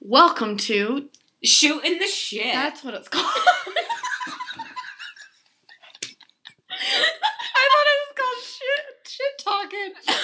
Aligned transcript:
Welcome 0.00 0.56
to. 0.58 1.08
Shooting 1.42 1.98
the 1.98 2.06
shit. 2.06 2.52
That's 2.52 2.82
what 2.82 2.94
it's 2.94 3.08
called. 3.08 3.24
I 6.70 7.64
thought 7.70 7.86
it 7.86 7.98
was 8.04 8.14
called 8.16 8.42
shit 8.44 8.88
shit 9.18 9.38
talking. 9.44 9.92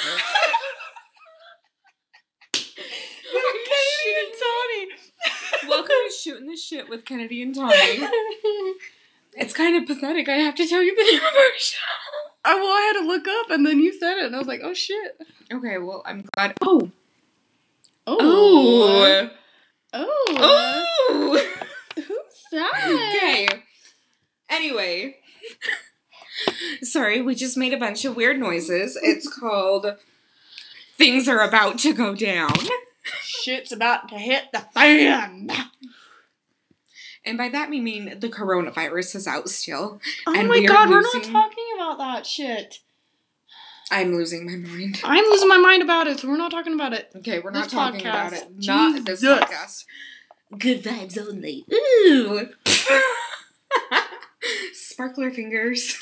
Kennedy 3.65 4.13
and 4.21 4.33
Tony. 4.41 5.69
Welcome 5.69 5.97
to 6.07 6.15
Shooting 6.15 6.49
the 6.49 6.57
Shit 6.57 6.89
with 6.89 7.05
Kennedy 7.05 7.43
and 7.43 7.55
Tony. 7.55 7.75
It's 9.37 9.53
kind 9.53 9.75
of 9.75 9.85
pathetic. 9.89 10.29
I 10.29 10.37
have 10.37 10.55
to 10.55 10.65
tell 10.65 10.81
you 10.81 10.95
the 10.95 11.03
name 11.03 11.19
of 11.19 11.25
our 11.25 11.59
show. 11.59 11.77
I, 12.45 12.55
well, 12.55 12.67
I 12.67 12.93
had 12.95 13.01
to 13.01 13.05
look 13.09 13.27
up, 13.27 13.51
and 13.51 13.67
then 13.67 13.81
you 13.81 13.93
said 13.93 14.19
it, 14.19 14.27
and 14.27 14.37
I 14.37 14.39
was 14.39 14.47
like, 14.47 14.61
"Oh 14.63 14.75
shit!" 14.75 15.21
Okay, 15.53 15.77
well, 15.79 16.05
I'm 16.07 16.23
glad. 16.23 16.55
Oh. 16.61 16.93
Oh. 18.07 18.17
Oh. 18.21 19.31
Oh. 19.97 20.25
Oh. 20.37 21.47
Who's 21.95 22.43
that? 22.53 22.73
Okay. 22.85 23.49
Anyway. 24.51 25.17
Sorry, 26.83 27.21
we 27.23 27.35
just 27.35 27.57
made 27.57 27.73
a 27.73 27.79
bunch 27.79 28.05
of 28.05 28.17
weird 28.17 28.39
noises. 28.39 28.99
It's 29.03 29.29
called 29.39 29.87
Things 30.99 31.29
Are 31.29 31.41
About 31.41 31.79
to 31.81 31.95
Go 31.95 32.15
Down. 32.15 32.51
Shit's 33.23 33.73
about 33.73 34.09
to 34.09 34.17
hit 34.19 34.45
the 34.53 34.61
fan. 34.75 35.51
And 37.25 37.39
by 37.39 37.49
that 37.51 37.71
we 37.71 37.81
mean 37.81 38.19
the 38.19 38.29
coronavirus 38.29 39.15
is 39.17 39.27
out 39.27 39.49
still. 39.49 40.01
Oh 40.27 40.35
And 40.37 40.49
my 40.49 40.55
we 40.59 40.65
are 40.67 40.69
god, 40.69 40.91
we're 40.91 41.01
not 41.01 41.15
losing- 41.15 41.33
talking 41.33 41.65
about 41.77 41.99
that 41.99 42.27
shit. 42.27 42.81
I'm 43.95 44.13
losing 44.13 44.45
my 44.45 44.57
mind. 44.57 45.01
I'm 45.05 45.25
losing 45.27 45.49
my 45.49 45.57
mind 45.57 45.81
about 45.81 46.09
it, 46.09 46.19
so 46.19 46.29
we're 46.29 46.37
not 46.37 46.51
talking 46.51 46.75
about 46.75 46.93
it. 46.93 47.13
Okay, 47.19 47.39
we're 47.39 47.53
not 47.53 47.65
This 47.65 47.73
talking 47.73 48.01
about 48.01 48.33
it. 48.33 48.45
Not 48.59 49.05
this 49.05 49.23
podcast. 49.23 49.85
Good 50.59 50.83
vibes 50.83 51.17
only. 51.17 51.65
Ooh. 51.73 52.49
Sparkler 54.73 55.31
fingers. 55.31 55.97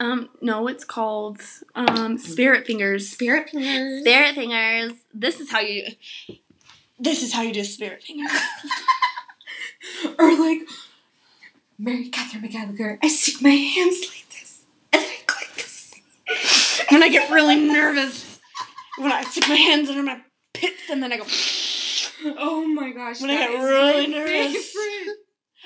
Um, 0.00 0.30
no, 0.42 0.66
it's 0.66 0.84
called 0.84 1.40
um 1.76 2.18
Spirit 2.18 2.66
Fingers. 2.66 3.08
Spirit 3.08 3.50
fingers. 3.50 4.02
Spirit 4.02 4.34
Fingers. 4.34 4.92
This 5.14 5.38
is 5.38 5.52
how 5.52 5.60
you. 5.60 5.84
This 6.98 7.22
is 7.22 7.32
how 7.32 7.42
you 7.42 7.52
do 7.52 7.62
Spirit 7.62 8.02
Fingers. 8.02 8.32
or 10.18 10.36
like 10.36 10.62
Mary 11.78 12.08
Katherine 12.08 12.50
McGallagher. 12.50 12.98
I 13.00 13.06
stick 13.08 13.40
my 13.40 13.50
hands 13.50 14.00
like 14.08 14.28
this. 14.30 14.64
And 14.92 15.02
then 15.02 15.08
I 15.10 15.18
click 15.26 15.54
this. 15.54 15.94
When 16.90 17.02
I 17.02 17.08
get 17.08 17.30
really 17.30 17.56
nervous, 17.56 18.38
when 18.98 19.12
I 19.12 19.22
stick 19.24 19.48
my 19.48 19.56
hands 19.56 19.88
under 19.88 20.02
my 20.02 20.20
pits 20.54 20.90
and 20.90 21.02
then 21.02 21.12
I 21.12 21.18
go. 21.18 21.24
Oh 22.38 22.66
my 22.66 22.92
gosh. 22.92 23.20
When 23.20 23.30
I 23.30 23.36
get 23.36 23.60
really 23.62 24.06
nervous. 24.06 24.72
favorite. 24.72 25.16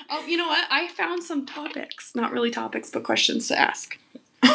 Oh, 0.09 0.25
you 0.25 0.35
know 0.37 0.47
what? 0.47 0.67
I 0.69 0.87
found 0.89 1.23
some 1.23 1.45
topics. 1.45 2.11
Not 2.15 2.31
really 2.31 2.51
topics, 2.51 2.89
but 2.89 3.03
questions 3.03 3.47
to 3.47 3.59
ask. 3.59 3.97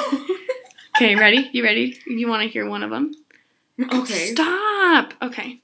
Okay, 0.96 1.14
ready? 1.14 1.50
You 1.52 1.62
ready? 1.62 2.00
You 2.06 2.26
want 2.26 2.42
to 2.42 2.48
hear 2.48 2.66
one 2.66 2.82
of 2.82 2.88
them? 2.88 3.12
okay. 3.92 4.32
Stop. 4.32 5.12
Okay. 5.20 5.60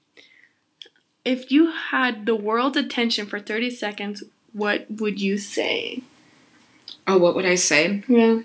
If 1.24 1.50
you 1.50 1.70
had 1.70 2.26
the 2.26 2.36
world's 2.36 2.76
attention 2.76 3.24
for 3.24 3.40
30 3.40 3.70
seconds, 3.70 4.22
what 4.52 4.84
would 4.90 5.22
you 5.22 5.38
say? 5.38 6.02
Oh, 7.06 7.16
what 7.16 7.34
would 7.34 7.46
I 7.46 7.54
say? 7.54 8.02
Yeah. 8.08 8.40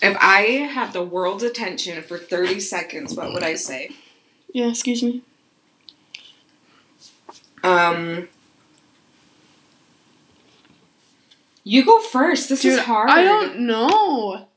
If 0.00 0.16
I 0.20 0.40
had 0.72 0.92
the 0.92 1.02
world's 1.02 1.42
attention 1.42 2.02
for 2.02 2.18
30 2.18 2.60
seconds, 2.60 3.14
what 3.14 3.32
would 3.32 3.42
I 3.42 3.54
say? 3.54 3.90
Yeah, 4.52 4.68
excuse 4.68 5.02
me. 5.02 5.22
Um. 7.64 8.28
You 11.64 11.84
go 11.84 12.00
first. 12.00 12.48
This 12.48 12.64
is 12.64 12.78
hard. 12.80 13.10
I 13.10 13.24
don't 13.24 13.60
know. 13.60 14.48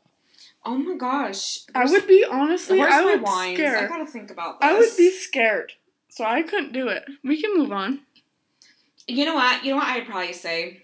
Oh 0.64 0.78
my 0.78 0.96
gosh. 0.96 1.62
I 1.74 1.86
would 1.86 2.08
be 2.08 2.24
honestly, 2.24 2.78
Where's 2.78 2.94
I 2.94 3.04
my 3.04 3.12
would 3.12 3.22
wines? 3.24 3.60
I 3.60 3.88
gotta 3.88 4.06
think 4.06 4.30
about 4.30 4.62
this. 4.62 4.70
I 4.70 4.78
would 4.78 4.96
be 4.96 5.12
scared. 5.12 5.74
So 6.10 6.24
I 6.24 6.44
couldn't 6.44 6.72
do 6.72 6.88
it. 6.88 7.04
We 7.24 7.42
can 7.42 7.58
move 7.58 7.72
on. 7.72 8.02
You 9.08 9.26
know 9.26 9.36
what? 9.36 9.66
You 9.66 9.72
know 9.72 9.78
what 9.78 9.88
I'd 9.88 10.06
probably 10.06 10.34
say? 10.34 10.84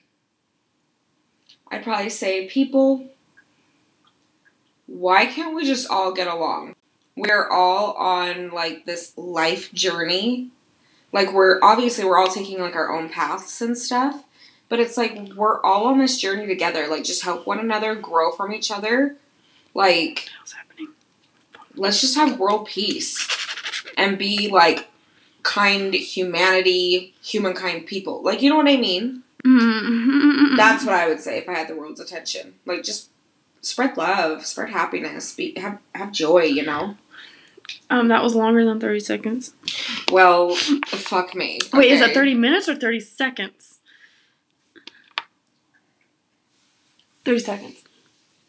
I'd 1.69 1.83
probably 1.83 2.09
say, 2.09 2.47
people, 2.47 3.09
why 4.87 5.25
can't 5.25 5.55
we 5.55 5.65
just 5.65 5.89
all 5.89 6.11
get 6.11 6.27
along? 6.27 6.75
We're 7.15 7.47
all 7.47 7.93
on 7.93 8.49
like 8.49 8.85
this 8.85 9.17
life 9.17 9.71
journey. 9.73 10.49
Like 11.11 11.31
we're 11.33 11.59
obviously 11.61 12.05
we're 12.05 12.17
all 12.17 12.31
taking 12.31 12.59
like 12.59 12.75
our 12.75 12.91
own 12.95 13.09
paths 13.09 13.61
and 13.61 13.77
stuff. 13.77 14.23
But 14.69 14.79
it's 14.79 14.97
like 14.97 15.17
we're 15.35 15.61
all 15.61 15.85
on 15.85 15.99
this 15.99 16.17
journey 16.17 16.47
together. 16.47 16.87
Like 16.87 17.03
just 17.03 17.23
help 17.23 17.47
one 17.47 17.59
another 17.59 17.95
grow 17.95 18.31
from 18.31 18.53
each 18.53 18.71
other. 18.71 19.15
Like 19.73 20.29
happening? 20.55 20.89
let's 21.75 22.01
just 22.01 22.15
have 22.15 22.39
world 22.39 22.67
peace 22.67 23.27
and 23.97 24.17
be 24.17 24.49
like 24.49 24.87
kind 25.43 25.93
humanity 25.93 27.13
humankind 27.23 27.85
people 27.85 28.21
like 28.23 28.41
you 28.41 28.49
know 28.49 28.57
what 28.57 28.67
i 28.67 28.75
mean 28.77 29.23
Mm-hmm. 29.45 30.57
that's 30.57 30.83
what 30.83 30.93
i 30.95 31.07
would 31.07 31.21
say 31.21 31.37
if 31.37 31.47
i 31.47 31.53
had 31.53 31.69
the 31.69 31.75
world's 31.75 32.01
attention 32.01 32.55
like 32.65 32.83
just 32.83 33.09
spread 33.62 33.97
love 33.97 34.45
spread 34.45 34.69
happiness 34.69 35.34
be 35.35 35.53
have, 35.57 35.79
have 35.95 36.12
joy 36.12 36.44
you 36.44 36.63
know 36.63 36.95
um. 37.90 38.07
That 38.07 38.23
was 38.23 38.34
longer 38.35 38.63
than 38.66 38.79
thirty 38.79 39.00
seconds. 39.01 39.53
well 40.12 40.56
fuck 40.56 41.35
me 41.35 41.59
Wait, 41.73 41.91
is 41.91 42.00
that 42.00 42.13
thirty 42.13 42.34
minutes 42.34 42.69
or 42.69 42.75
thirty 42.75 43.00
seconds? 43.01 43.79
Thirty 47.25 47.40
seconds. 47.40 47.84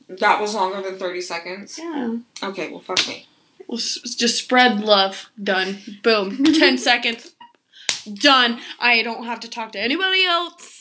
that 0.09 0.41
was 0.41 0.55
longer 0.55 0.81
than 0.81 0.99
30 0.99 1.21
seconds 1.21 1.79
Yeah. 1.79 2.17
okay 2.43 2.71
well 2.71 2.81
fuck 2.81 3.07
me 3.09 3.27
Well, 3.67 3.79
s- 3.79 3.99
just 4.17 4.39
spread 4.45 4.81
love. 4.81 5.31
Done. 5.43 5.79
Boom. 6.03 6.45
Ten 6.45 6.79
seconds. 6.91 7.35
Done. 8.11 8.61
I 8.81 9.03
don't 9.03 9.25
have 9.25 9.41
to 9.41 9.51
talk 9.51 9.73
to 9.73 9.81
anybody 9.81 10.25
else. 10.25 10.78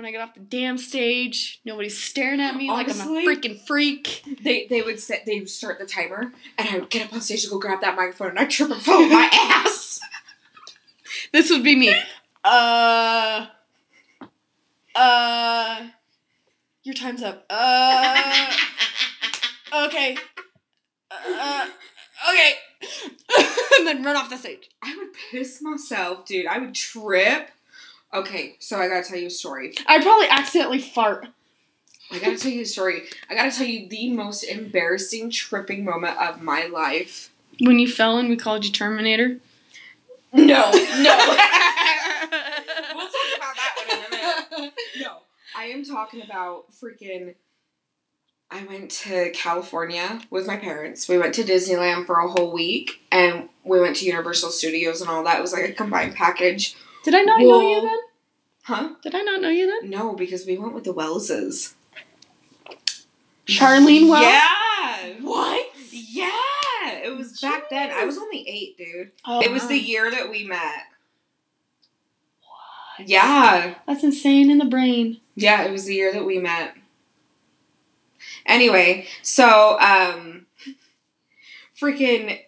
When 0.00 0.06
I 0.08 0.12
get 0.12 0.22
off 0.22 0.32
the 0.32 0.40
damn 0.40 0.78
stage, 0.78 1.60
nobody's 1.62 2.02
staring 2.02 2.40
at 2.40 2.56
me 2.56 2.70
like 2.70 2.88
I'm 2.88 2.98
a 2.98 3.20
freaking 3.20 3.60
freak. 3.66 4.24
they 4.42 4.66
they 4.66 4.80
would 4.80 4.98
set 4.98 5.26
they 5.26 5.40
would 5.40 5.50
start 5.50 5.78
the 5.78 5.84
timer 5.84 6.32
and 6.56 6.68
i 6.70 6.78
would 6.78 6.88
get 6.88 7.06
up 7.06 7.12
on 7.12 7.20
stage 7.20 7.44
to 7.44 7.50
go 7.50 7.58
grab 7.58 7.82
that 7.82 7.96
microphone 7.96 8.30
and 8.30 8.38
I'd 8.38 8.48
trip 8.48 8.70
and 8.70 8.80
fall 8.80 9.02
on 9.02 9.10
my 9.10 9.28
ass 9.66 10.00
This 11.34 11.50
would 11.50 11.62
be 11.62 11.76
me. 11.76 11.94
Uh. 12.42 13.48
Uh. 14.94 15.88
Your 16.82 16.94
time's 16.94 17.22
up. 17.22 17.44
Uh. 17.50 18.56
Okay. 19.84 20.16
Uh. 21.10 21.66
Okay. 22.30 22.52
and 23.78 23.86
then 23.86 24.02
run 24.02 24.16
off 24.16 24.30
the 24.30 24.38
stage. 24.38 24.70
I 24.82 24.96
would 24.96 25.10
piss 25.30 25.60
myself, 25.60 26.24
dude. 26.24 26.46
I 26.46 26.58
would 26.58 26.74
trip. 26.74 27.50
Okay, 28.12 28.56
so 28.58 28.78
I 28.78 28.88
gotta 28.88 29.08
tell 29.08 29.18
you 29.18 29.28
a 29.28 29.30
story. 29.30 29.74
I'd 29.86 30.02
probably 30.02 30.26
accidentally 30.28 30.80
fart. 30.80 31.28
I 32.10 32.18
gotta 32.18 32.36
tell 32.36 32.50
you 32.50 32.62
a 32.62 32.66
story. 32.66 33.02
I 33.28 33.34
gotta 33.34 33.56
tell 33.56 33.66
you 33.66 33.88
the 33.88 34.10
most 34.10 34.42
embarrassing 34.42 35.30
tripping 35.30 35.84
moment 35.84 36.20
of 36.20 36.42
my 36.42 36.64
life. 36.64 37.32
When 37.60 37.78
you 37.78 37.88
fell 37.88 38.18
and 38.18 38.28
we 38.28 38.36
called 38.36 38.64
you 38.64 38.72
Terminator. 38.72 39.38
No, 40.32 40.44
no. 40.44 40.66
we'll 42.94 43.06
talk 43.06 43.30
about 43.36 43.54
that 43.56 43.74
one 43.76 43.98
in 43.98 44.04
a 44.04 44.10
minute. 44.10 44.74
No, 45.00 45.18
I 45.56 45.64
am 45.66 45.84
talking 45.84 46.22
about 46.22 46.72
freaking. 46.72 47.34
I 48.50 48.64
went 48.64 48.90
to 48.90 49.30
California 49.30 50.22
with 50.30 50.48
my 50.48 50.56
parents. 50.56 51.08
We 51.08 51.18
went 51.18 51.34
to 51.34 51.44
Disneyland 51.44 52.06
for 52.06 52.16
a 52.16 52.28
whole 52.28 52.52
week, 52.52 53.02
and 53.12 53.48
we 53.62 53.80
went 53.80 53.94
to 53.96 54.06
Universal 54.06 54.50
Studios 54.50 55.00
and 55.00 55.08
all 55.08 55.22
that. 55.22 55.38
It 55.38 55.42
was 55.42 55.52
like 55.52 55.68
a 55.68 55.72
combined 55.72 56.16
package. 56.16 56.74
Did 57.02 57.14
I 57.14 57.22
not 57.22 57.40
know 57.40 57.60
you 57.60 57.80
then? 57.80 57.98
Huh? 58.62 58.94
Did 59.02 59.14
I 59.14 59.22
not 59.22 59.40
know 59.40 59.48
you 59.48 59.66
then? 59.66 59.90
No, 59.90 60.14
because 60.14 60.46
we 60.46 60.58
went 60.58 60.74
with 60.74 60.84
the 60.84 60.94
Wellses. 60.94 61.74
Charlene 63.46 64.08
Wells? 64.08 64.26
Yeah. 64.26 65.14
What? 65.22 65.66
Yeah. 65.90 66.30
It 67.02 67.16
was 67.16 67.40
back 67.40 67.70
then. 67.70 67.90
I 67.90 68.04
was 68.04 68.18
only 68.18 68.48
eight, 68.48 68.76
dude. 68.76 69.12
Oh, 69.26 69.40
it 69.40 69.50
was 69.50 69.66
the 69.66 69.78
year 69.78 70.10
that 70.10 70.30
we 70.30 70.44
met. 70.44 70.84
What? 72.42 73.08
Yeah. 73.08 73.74
That's 73.86 74.04
insane 74.04 74.50
in 74.50 74.58
the 74.58 74.64
brain. 74.66 75.20
Yeah, 75.34 75.62
it 75.62 75.72
was 75.72 75.86
the 75.86 75.94
year 75.94 76.12
that 76.12 76.24
we 76.24 76.38
met. 76.38 76.76
Anyway, 78.46 79.06
so 79.22 79.78
um 79.80 80.46
freaking 81.80 82.40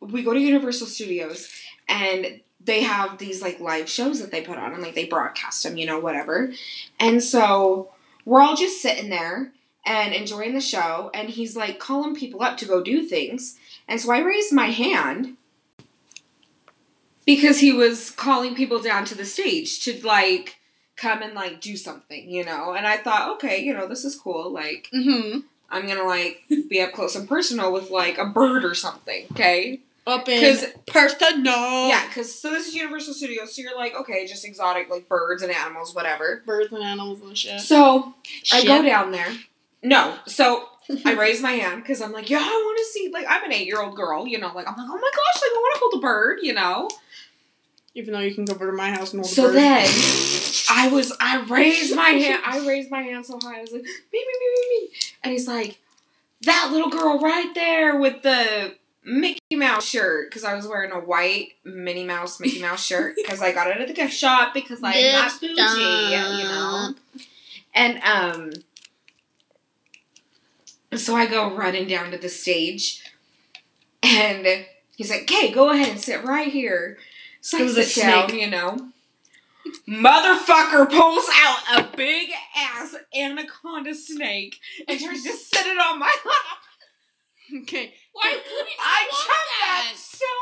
we 0.00 0.22
go 0.22 0.32
to 0.32 0.40
Universal 0.40 0.86
Studios 0.86 1.48
and 1.88 2.40
they 2.64 2.82
have 2.82 3.18
these 3.18 3.42
like 3.42 3.60
live 3.60 3.88
shows 3.88 4.20
that 4.20 4.30
they 4.30 4.42
put 4.42 4.58
on 4.58 4.72
and 4.72 4.82
like 4.82 4.94
they 4.94 5.04
broadcast 5.06 5.62
them, 5.62 5.76
you 5.76 5.86
know, 5.86 5.98
whatever. 5.98 6.52
And 6.98 7.22
so 7.22 7.92
we're 8.24 8.40
all 8.42 8.56
just 8.56 8.80
sitting 8.80 9.10
there 9.10 9.52
and 9.86 10.14
enjoying 10.14 10.54
the 10.54 10.60
show 10.60 11.10
and 11.12 11.28
he's 11.28 11.56
like 11.56 11.78
calling 11.78 12.14
people 12.14 12.42
up 12.42 12.56
to 12.58 12.66
go 12.66 12.82
do 12.82 13.02
things. 13.02 13.58
And 13.86 14.00
so 14.00 14.12
I 14.12 14.20
raised 14.20 14.52
my 14.52 14.66
hand 14.66 15.36
because 17.26 17.60
he 17.60 17.72
was 17.72 18.10
calling 18.10 18.54
people 18.54 18.80
down 18.80 19.04
to 19.06 19.14
the 19.14 19.24
stage 19.24 19.82
to 19.84 20.06
like 20.06 20.56
come 20.96 21.22
and 21.22 21.34
like 21.34 21.60
do 21.60 21.76
something, 21.76 22.30
you 22.30 22.44
know. 22.44 22.72
And 22.72 22.86
I 22.86 22.96
thought, 22.98 23.34
okay, 23.34 23.62
you 23.62 23.74
know, 23.74 23.86
this 23.86 24.04
is 24.04 24.16
cool. 24.16 24.50
Like 24.50 24.88
Mm-hmm. 24.94 25.40
I'm 25.70 25.86
gonna 25.88 26.04
like 26.04 26.44
be 26.68 26.80
up 26.80 26.92
close 26.92 27.16
and 27.16 27.28
personal 27.28 27.72
with 27.72 27.90
like 27.90 28.16
a 28.16 28.26
bird 28.26 28.64
or 28.64 28.74
something, 28.74 29.26
okay? 29.32 29.80
Up 30.06 30.28
in 30.28 30.40
'Cause- 30.40 30.66
personal. 30.86 31.88
Yeah, 31.88 32.06
because 32.06 32.38
so 32.38 32.50
this 32.50 32.68
is 32.68 32.74
Universal 32.74 33.14
Studios, 33.14 33.56
so 33.56 33.62
you're 33.62 33.74
like, 33.76 33.94
okay, 33.94 34.26
just 34.26 34.44
exotic 34.44 34.90
like 34.90 35.08
birds 35.08 35.42
and 35.42 35.50
animals, 35.50 35.94
whatever. 35.94 36.42
Birds 36.44 36.72
and 36.72 36.82
animals 36.82 37.22
and 37.22 37.36
shit. 37.36 37.60
So 37.60 38.14
I 38.52 38.64
go 38.64 38.82
down 38.82 39.12
there. 39.12 39.32
No, 39.82 40.16
so 40.26 40.68
I 41.06 41.12
raise 41.18 41.40
my 41.40 41.52
hand 41.52 41.82
because 41.82 42.02
I'm 42.02 42.12
like, 42.12 42.28
yeah, 42.28 42.38
I 42.40 42.42
want 42.42 42.78
to 42.78 42.84
see. 42.84 43.10
Like, 43.12 43.24
I'm 43.28 43.44
an 43.44 43.52
eight 43.52 43.66
year 43.66 43.80
old 43.80 43.96
girl, 43.96 44.26
you 44.26 44.38
know. 44.38 44.48
Like, 44.54 44.68
I'm 44.68 44.76
like, 44.76 44.86
oh 44.88 44.98
my 44.98 45.10
gosh, 45.10 45.42
like 45.42 45.50
I 45.50 45.54
want 45.54 45.74
to 45.74 45.80
hold 45.80 45.94
a 45.94 46.00
bird, 46.06 46.38
you 46.42 46.52
know. 46.52 46.90
Even 47.94 48.12
though 48.12 48.20
you 48.20 48.34
can 48.34 48.44
go 48.44 48.54
over 48.54 48.70
to 48.70 48.76
my 48.76 48.90
house 48.90 49.12
and 49.14 49.20
hold 49.22 49.30
a 49.32 49.34
So 49.34 49.52
then 49.52 49.86
I 50.70 50.88
was, 50.92 51.16
I 51.20 51.42
raised 51.48 51.94
my 51.94 52.08
hand, 52.10 52.42
I 52.44 52.66
raised 52.66 52.90
my 52.90 53.02
hand 53.02 53.24
so 53.24 53.38
high, 53.42 53.58
I 53.58 53.60
was 53.60 53.72
like, 53.72 53.82
me, 53.82 53.88
me, 54.12 54.20
me, 54.20 54.50
me, 54.50 54.80
me. 54.80 54.88
And 55.22 55.32
he's 55.32 55.46
like, 55.46 55.78
that 56.42 56.70
little 56.72 56.90
girl 56.90 57.20
right 57.20 57.54
there 57.54 57.96
with 57.98 58.22
the 58.22 58.74
Mickey 59.04 59.40
Mouse 59.56 59.84
shirt, 59.86 60.30
because 60.30 60.44
I 60.44 60.54
was 60.54 60.66
wearing 60.66 60.90
a 60.92 60.98
white 61.00 61.52
Minnie 61.64 62.04
Mouse, 62.04 62.40
Mickey 62.40 62.60
Mouse 62.60 62.84
shirt, 62.84 63.14
because 63.22 63.42
I 63.42 63.52
got 63.52 63.68
it 63.68 63.78
at 63.80 63.88
the 63.88 63.94
gift 63.94 64.14
shop, 64.14 64.54
because 64.54 64.80
I'm 64.82 65.12
not 65.12 65.40
bougie, 65.40 65.54
you 65.56 66.44
know. 66.44 66.94
And, 67.74 68.00
um, 68.02 68.52
so 70.98 71.16
I 71.16 71.26
go 71.26 71.54
running 71.54 71.88
down 71.88 72.10
to 72.12 72.18
the 72.18 72.28
stage, 72.28 73.02
and 74.02 74.46
he's 74.96 75.10
like, 75.10 75.22
okay, 75.22 75.50
go 75.52 75.70
ahead 75.70 75.88
and 75.88 76.00
sit 76.00 76.24
right 76.24 76.48
here. 76.52 76.98
So 77.40 77.58
It 77.58 77.60
I 77.60 77.64
was 77.64 77.92
sit 77.94 78.02
down, 78.02 78.28
snake. 78.28 78.40
you 78.40 78.50
know. 78.50 78.90
Motherfucker 79.88 80.88
pulls 80.90 81.24
out 81.42 81.58
a 81.78 81.96
big 81.96 82.30
ass 82.56 82.94
anaconda 83.18 83.94
snake 83.94 84.58
and 84.86 85.00
tries 85.00 85.22
to 85.24 85.32
set 85.32 85.66
it 85.66 85.78
on 85.78 85.98
my 85.98 86.14
lap. 86.24 86.58
Okay. 87.62 87.92
Why 88.14 88.30
would 88.32 88.66
you 88.68 88.76
I 88.80 89.08
want 89.10 89.26
jumped 89.26 89.52
that? 89.60 89.90
up 89.90 89.96
so 89.96 90.32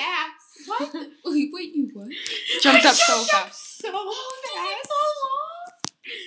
fast. 0.00 0.46
What? 0.66 1.06
Wait, 1.34 1.48
wait, 1.52 1.74
you 1.74 1.90
what? 1.94 2.08
Jumped 2.62 2.84
I 2.84 2.88
up 2.90 2.94
so 2.94 3.14
jumped 3.16 3.34
up 3.34 3.42
fast. 3.46 3.78
so 3.82 3.88
oh, 3.92 4.40
fast. 4.54 4.90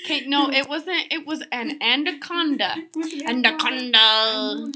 Okay, 0.06 0.28
no, 0.28 0.50
it 0.50 0.68
wasn't. 0.70 1.12
It 1.12 1.26
was 1.26 1.44
an 1.52 1.82
anaconda. 1.82 2.76
Anaconda. 3.28 4.72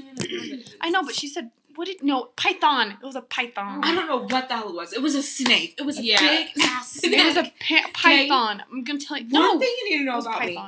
I 0.80 0.90
know, 0.90 1.02
but 1.02 1.14
she 1.14 1.28
said, 1.28 1.50
"What 1.76 1.86
did 1.86 2.02
no 2.02 2.24
python?" 2.36 2.96
It 3.02 3.06
was 3.06 3.16
a 3.16 3.20
python. 3.22 3.80
I 3.84 3.94
don't 3.94 4.06
know 4.06 4.18
what 4.26 4.48
the 4.48 4.56
hell 4.56 4.68
it 4.68 4.74
was. 4.74 4.92
It 4.92 5.00
was 5.02 5.14
a 5.14 5.22
snake. 5.22 5.76
It 5.78 5.84
was 5.86 5.98
a 5.98 6.02
Yeah. 6.04 6.18
big 6.20 6.48
ass 6.62 6.92
snake. 6.92 7.12
It 7.20 7.26
was 7.26 7.36
a 7.36 7.52
pa- 7.60 7.88
python. 7.94 8.62
I'm 8.70 8.84
gonna 8.84 8.98
tell 8.98 9.16
you. 9.18 9.24
One 9.30 9.42
No, 9.42 9.58
thing 9.58 9.74
you 9.82 9.90
need 9.90 9.98
to 9.98 10.04
know 10.04 10.16
was 10.16 10.26
about 10.26 10.44
me: 10.44 10.58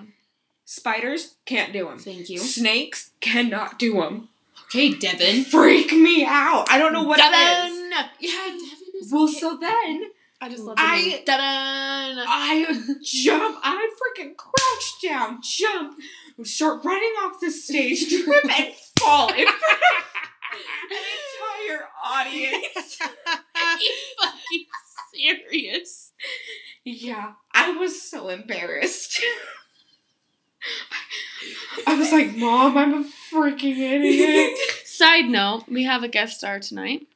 spiders 0.65 1.35
can't 1.45 1.73
do 1.73 1.85
them. 1.89 1.99
Thank 1.99 2.29
you. 2.31 2.39
Snakes 2.39 3.11
cannot 3.21 3.79
do 3.79 3.95
them. 3.95 4.29
Okay, 4.70 4.94
Devin. 4.94 5.44
Freak 5.44 5.93
me 5.93 6.25
out. 6.25 6.67
I 6.70 6.78
don't 6.78 6.93
know 6.93 7.02
what 7.02 7.19
it 7.19 7.25
is. 7.25 7.90
Devin! 7.90 7.90
Yeah, 8.20 8.31
Devin 8.31 8.94
is. 9.02 9.12
Well, 9.12 9.25
okay. 9.25 9.32
so 9.32 9.56
then 9.61 10.05
I 10.40 10.49
just 10.49 10.62
love 10.62 10.76
the 10.76 10.82
I- 10.82 11.00
name. 11.00 11.25
Devin. 11.26 12.25
I 12.28 12.96
jump. 13.02 13.58
I 13.64 13.90
freaking 13.99 14.37
crouch 14.37 15.02
down, 15.02 15.40
jump, 15.43 15.99
start 16.44 16.84
running 16.84 17.12
off 17.25 17.40
the 17.40 17.50
stage, 17.50 18.08
trip 18.25 18.44
and 18.44 18.72
fall 19.00 19.28
in 19.31 19.44
front 19.46 19.82
of 19.82 20.90
an 20.93 20.99
entire 21.67 21.88
audience. 22.05 22.99
Are 23.26 23.76
you 23.81 23.94
fucking 24.22 24.67
serious? 25.12 26.12
Yeah, 26.84 27.32
I 27.52 27.72
was 27.72 28.00
so 28.00 28.28
embarrassed. 28.28 29.20
I 31.87 31.95
was 31.99 32.12
like, 32.12 32.37
Mom, 32.37 32.77
I'm 32.77 32.95
a 32.95 33.05
freaking 33.33 33.77
idiot. 33.79 34.57
Side 34.85 35.27
note: 35.27 35.65
We 35.69 35.85
have 35.85 36.03
a 36.03 36.09
guest 36.09 36.39
star 36.39 36.61
tonight. 36.61 37.07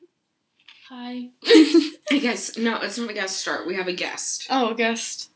Hi. 0.89 1.29
I 1.47 2.19
guess 2.21 2.57
no, 2.57 2.77
it's 2.81 2.99
not 2.99 3.11
a 3.11 3.15
guest 3.15 3.39
star. 3.39 3.67
We 3.67 3.75
have 3.77 3.89
a 3.89 3.93
guest. 3.93 4.47
Oh, 4.51 4.71
a 4.71 4.75
guest. 4.75 5.31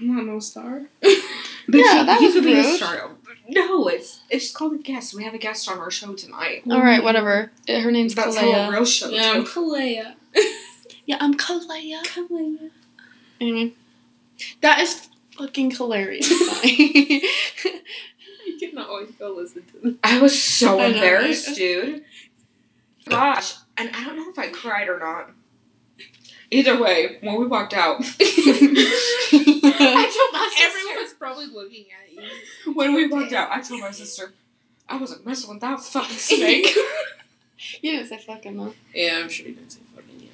Not 0.00 0.24
no 0.26 0.38
star. 0.40 0.82
But 1.66 1.78
Yeah, 1.78 2.00
he, 2.00 2.06
that 2.06 2.18
he 2.20 2.26
was 2.26 2.34
could 2.34 2.44
be 2.44 2.58
a 2.58 2.64
star. 2.76 3.10
No, 3.48 3.88
it's 3.88 4.20
it's 4.28 4.50
called 4.52 4.74
a 4.74 4.78
guest. 4.78 5.14
We 5.14 5.24
have 5.24 5.32
a 5.32 5.38
guest 5.38 5.66
on 5.70 5.78
our 5.78 5.90
show 5.90 6.12
tonight. 6.14 6.62
All 6.70 6.80
right, 6.82 7.02
whatever. 7.02 7.52
Uh, 7.66 7.80
Her 7.80 7.90
name's 7.90 8.14
That's 8.14 8.36
how 8.36 8.50
a 8.50 8.52
Kalea. 8.54 8.70
real 8.70 8.84
show. 8.84 9.08
Yeah, 9.08 9.32
I'm 9.34 9.44
too. 9.44 9.50
Kalea. 9.50 10.14
Yeah, 11.06 11.16
I'm 11.20 11.34
Kalea. 11.34 12.02
Kalea. 12.04 12.70
Anyway, 13.40 13.72
that 14.60 14.80
is 14.80 15.08
fucking 15.36 15.72
hilarious. 15.72 16.28
Funny. 16.28 17.22
You 18.46 18.70
can 18.70 18.78
always 18.78 19.10
go 19.12 19.32
listen 19.32 19.64
to 19.64 19.78
them. 19.78 19.98
I 20.04 20.20
was 20.20 20.40
so 20.40 20.78
I 20.78 20.86
embarrassed, 20.86 21.48
right? 21.48 21.56
dude. 21.56 22.04
Gosh, 23.08 23.54
and 23.76 23.90
I 23.94 24.04
don't 24.04 24.16
know 24.16 24.30
if 24.30 24.38
I 24.38 24.48
cried 24.48 24.88
or 24.88 24.98
not. 24.98 25.30
Either 26.50 26.80
way, 26.80 27.18
when 27.20 27.38
we 27.40 27.46
walked 27.46 27.74
out, 27.74 27.96
I 28.00 28.02
told 29.32 30.32
my 30.32 30.50
sister. 30.54 30.78
Everyone's 30.78 31.14
probably 31.14 31.46
looking 31.46 31.86
at 31.90 32.12
you. 32.12 32.74
when 32.74 32.94
we 32.94 33.06
oh, 33.06 33.08
walked 33.08 33.32
out, 33.32 33.50
I 33.50 33.60
told 33.60 33.80
my 33.80 33.90
sister, 33.90 34.32
I 34.88 34.96
wasn't 34.96 35.26
messing 35.26 35.50
with 35.50 35.60
that 35.60 35.80
fucking 35.80 36.16
snake. 36.16 36.68
you 37.82 37.92
didn't 37.92 38.08
say 38.08 38.18
fucking 38.18 38.56
though. 38.56 38.74
Yeah, 38.94 39.20
I'm 39.22 39.28
sure 39.28 39.46
you 39.46 39.54
didn't 39.54 39.70
say 39.72 39.80
fucking 39.94 40.28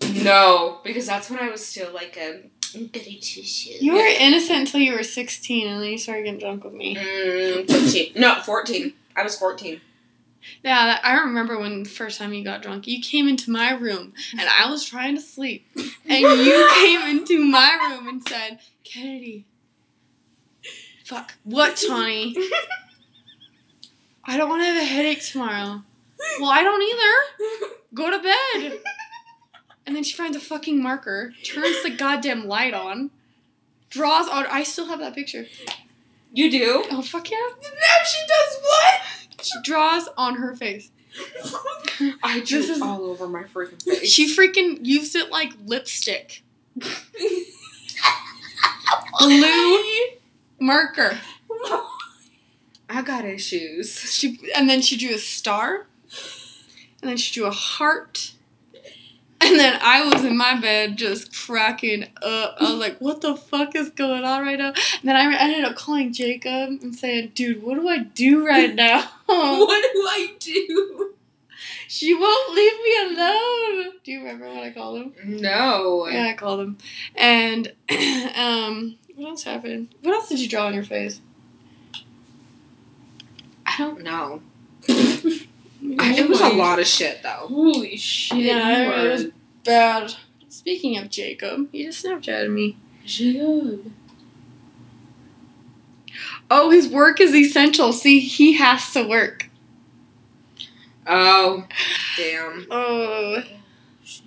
yet. 0.00 0.24
no, 0.24 0.78
because 0.84 1.06
that's 1.06 1.28
when 1.28 1.40
I 1.40 1.50
was 1.50 1.66
still 1.66 1.92
like 1.92 2.16
a 2.16 2.42
shoes. 2.72 3.66
You 3.80 3.94
were 3.94 4.06
innocent 4.06 4.60
until 4.60 4.80
you 4.80 4.92
were 4.92 5.02
16, 5.02 5.66
and 5.66 5.82
then 5.82 5.90
you 5.90 5.98
started 5.98 6.24
getting 6.24 6.40
drunk 6.40 6.64
with 6.64 6.74
me. 6.74 6.96
Mm, 6.96 7.70
15. 7.70 8.12
No, 8.16 8.40
14. 8.42 8.92
I 9.14 9.22
was 9.22 9.38
14. 9.38 9.80
Yeah, 10.62 10.98
I 11.02 11.18
remember 11.18 11.58
when 11.58 11.82
the 11.82 11.88
first 11.88 12.18
time 12.18 12.32
you 12.32 12.44
got 12.44 12.62
drunk. 12.62 12.86
You 12.86 13.02
came 13.02 13.28
into 13.28 13.50
my 13.50 13.72
room, 13.72 14.12
and 14.38 14.48
I 14.48 14.70
was 14.70 14.84
trying 14.84 15.16
to 15.16 15.20
sleep, 15.20 15.66
and 15.76 16.20
you 16.20 16.70
came 16.74 17.02
into 17.02 17.44
my 17.44 17.76
room 17.88 18.08
and 18.08 18.28
said, 18.28 18.60
"Kennedy, 18.84 19.44
fuck, 21.04 21.34
what, 21.42 21.76
Tawny? 21.76 22.36
I 24.24 24.36
don't 24.36 24.48
want 24.48 24.62
to 24.62 24.66
have 24.66 24.82
a 24.82 24.84
headache 24.84 25.22
tomorrow." 25.22 25.82
Well, 26.40 26.50
I 26.50 26.62
don't 26.62 26.82
either. 26.82 27.72
Go 27.94 28.10
to 28.10 28.18
bed. 28.22 28.80
And 29.86 29.94
then 29.94 30.02
she 30.02 30.16
finds 30.16 30.36
a 30.36 30.40
fucking 30.40 30.82
marker, 30.82 31.32
turns 31.44 31.82
the 31.82 31.90
goddamn 31.90 32.46
light 32.48 32.74
on, 32.74 33.10
draws 33.88 34.28
on. 34.28 34.44
I 34.46 34.64
still 34.64 34.86
have 34.86 34.98
that 34.98 35.14
picture. 35.14 35.46
You 36.32 36.50
do? 36.50 36.84
Oh 36.90 37.02
fuck 37.02 37.30
yeah! 37.30 37.38
Now 37.62 38.04
she 38.04 38.18
does 38.26 38.58
what? 38.62 39.00
She 39.44 39.54
draws 39.62 40.08
on 40.18 40.36
her 40.36 40.54
face. 40.56 40.90
I 42.22 42.40
drew 42.40 42.58
This 42.60 42.68
is- 42.70 42.82
all 42.82 43.04
over 43.04 43.28
my 43.28 43.44
freaking 43.44 43.80
face. 43.84 44.10
She 44.10 44.26
freaking 44.34 44.80
used 44.84 45.14
it 45.14 45.30
like 45.30 45.52
lipstick. 45.64 46.42
Blue 49.18 49.82
marker. 50.60 51.18
I 52.88 53.02
got 53.02 53.24
issues. 53.24 53.98
She 54.12 54.38
and 54.54 54.68
then 54.68 54.80
she 54.82 54.96
drew 54.96 55.14
a 55.14 55.18
star. 55.18 55.86
And 57.02 57.10
then 57.10 57.16
she 57.16 57.32
drew 57.34 57.46
a 57.46 57.50
heart. 57.52 58.32
And 59.46 59.60
then 59.60 59.78
I 59.80 60.04
was 60.04 60.24
in 60.24 60.36
my 60.36 60.58
bed 60.60 60.98
just 60.98 61.32
cracking 61.34 62.04
up. 62.20 62.56
I 62.58 62.64
was 62.64 62.80
like, 62.80 62.98
what 62.98 63.20
the 63.20 63.36
fuck 63.36 63.76
is 63.76 63.90
going 63.90 64.24
on 64.24 64.42
right 64.42 64.58
now? 64.58 64.68
And 64.68 65.04
then 65.04 65.14
I 65.16 65.36
ended 65.38 65.64
up 65.64 65.76
calling 65.76 66.12
Jacob 66.12 66.82
and 66.82 66.94
saying, 66.94 67.32
dude, 67.34 67.62
what 67.62 67.76
do 67.76 67.88
I 67.88 67.98
do 67.98 68.46
right 68.46 68.74
now? 68.74 69.08
what 69.26 69.92
do 69.92 70.00
I 70.00 70.34
do? 70.38 71.14
she 71.88 72.14
won't 72.14 72.54
leave 72.54 72.72
me 72.82 73.16
alone. 73.16 73.92
Do 74.02 74.12
you 74.12 74.18
remember 74.18 74.48
what 74.48 74.64
I 74.64 74.70
called 74.72 75.00
him? 75.00 75.14
No. 75.24 76.08
Yeah, 76.08 76.24
I 76.24 76.34
called 76.34 76.60
him. 76.60 76.78
And 77.14 77.72
um, 78.36 78.96
what 79.14 79.30
else 79.30 79.44
happened? 79.44 79.94
What 80.02 80.14
else 80.14 80.28
did 80.28 80.40
you 80.40 80.48
draw 80.48 80.66
on 80.66 80.74
your 80.74 80.84
face? 80.84 81.20
I 83.64 83.76
don't 83.78 84.02
know. 84.02 84.42
I, 84.88 86.14
it 86.18 86.28
was 86.28 86.40
a 86.40 86.48
lot 86.48 86.78
of 86.78 86.86
shit 86.86 87.22
though. 87.22 87.46
Holy 87.48 87.96
shit. 87.96 88.38
Yeah, 88.38 89.02
it 89.02 89.10
was 89.10 89.26
bad. 89.66 90.14
Speaking 90.48 90.96
of 90.96 91.10
Jacob, 91.10 91.68
he 91.72 91.84
just 91.84 92.04
Snapchatted 92.04 92.50
me. 92.50 92.76
Jacob. 93.04 93.92
Oh, 96.50 96.70
his 96.70 96.88
work 96.88 97.20
is 97.20 97.34
essential. 97.34 97.92
See, 97.92 98.20
he 98.20 98.54
has 98.54 98.90
to 98.92 99.06
work. 99.06 99.50
Oh, 101.06 101.66
damn. 102.16 102.66
Oh. 102.70 103.42
Shit. 104.02 104.24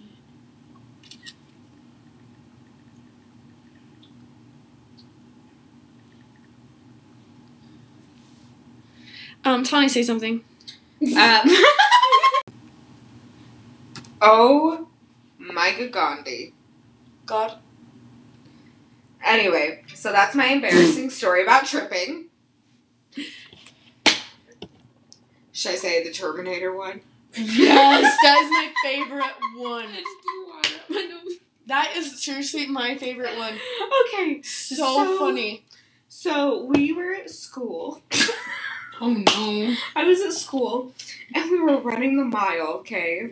Um, 9.44 9.64
Tawny, 9.64 9.90
say 9.90 10.04
something. 10.04 10.44
Um, 11.02 11.42
oh 14.22 14.89
Micah 15.54 15.88
Gandhi. 15.88 16.54
God. 17.26 17.60
Anyway, 19.24 19.84
so 19.94 20.12
that's 20.12 20.36
my 20.36 20.48
embarrassing 20.48 21.10
story 21.20 21.44
about 21.44 21.66
tripping. 21.66 22.26
Should 25.52 25.72
I 25.74 25.76
say 25.76 26.04
the 26.04 26.12
Terminator 26.12 26.76
one? 26.76 27.02
Yes, 27.36 28.18
that 28.24 28.40
is 28.42 28.50
my 28.52 28.72
favorite 28.84 29.36
one. 29.58 29.86
I 29.88 29.96
just 29.96 30.24
blew 30.24 30.48
water 30.48 31.14
out. 31.14 31.32
That 31.68 31.94
is 31.96 32.24
seriously 32.24 32.66
my 32.68 32.98
favorite 32.98 33.38
one. 33.38 33.54
Okay, 34.14 34.42
So, 34.42 34.76
So- 34.76 35.20
funny. 35.20 35.66
so 36.08 36.64
we 36.66 36.94
were 36.94 37.14
at 37.14 37.30
school. 37.30 38.02
Oh 39.02 39.14
no. 39.14 39.76
I 39.96 40.04
was 40.04 40.20
at 40.20 40.34
school 40.34 40.94
and 41.34 41.50
we 41.50 41.58
were 41.62 41.78
running 41.78 42.18
the 42.18 42.26
mile, 42.26 42.68
okay? 42.82 43.30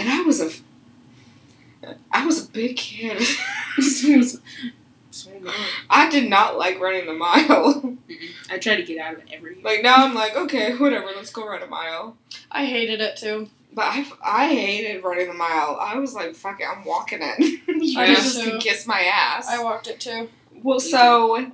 And 0.00 0.08
I 0.08 0.22
was 0.22 0.40
a 0.40 0.50
I 2.10 2.24
was 2.24 2.46
a 2.46 2.48
big 2.50 2.76
kid. 2.78 3.22
I 5.90 6.08
did 6.08 6.30
not 6.30 6.56
like 6.56 6.80
running 6.80 7.04
the 7.06 7.12
mile. 7.12 7.74
Mm-hmm. 7.74 8.52
I 8.52 8.58
try 8.58 8.76
to 8.76 8.82
get 8.82 8.98
out 8.98 9.14
of 9.14 9.20
it 9.20 9.28
every 9.30 9.60
Like 9.62 9.82
now 9.82 9.96
I'm 9.96 10.14
like, 10.14 10.34
okay, 10.36 10.74
whatever, 10.74 11.08
let's 11.14 11.30
go 11.30 11.46
run 11.46 11.62
a 11.62 11.66
mile. 11.66 12.16
I 12.50 12.64
hated 12.64 13.00
it 13.00 13.16
too. 13.16 13.50
But 13.72 13.84
I, 13.84 14.06
I 14.24 14.48
hated 14.48 15.04
running 15.04 15.28
the 15.28 15.34
mile. 15.34 15.78
I 15.80 15.96
was 15.96 16.14
like, 16.14 16.34
fuck 16.34 16.60
it, 16.60 16.66
I'm 16.66 16.84
walking 16.84 17.20
it. 17.20 17.38
you 17.68 18.00
I 18.00 18.06
guys 18.06 18.16
just 18.24 18.42
too. 18.42 18.50
can 18.50 18.60
kiss 18.60 18.86
my 18.86 19.00
ass. 19.02 19.48
I 19.48 19.62
walked 19.62 19.86
it 19.86 20.00
too. 20.00 20.28
well, 20.62 20.80
so 20.80 21.52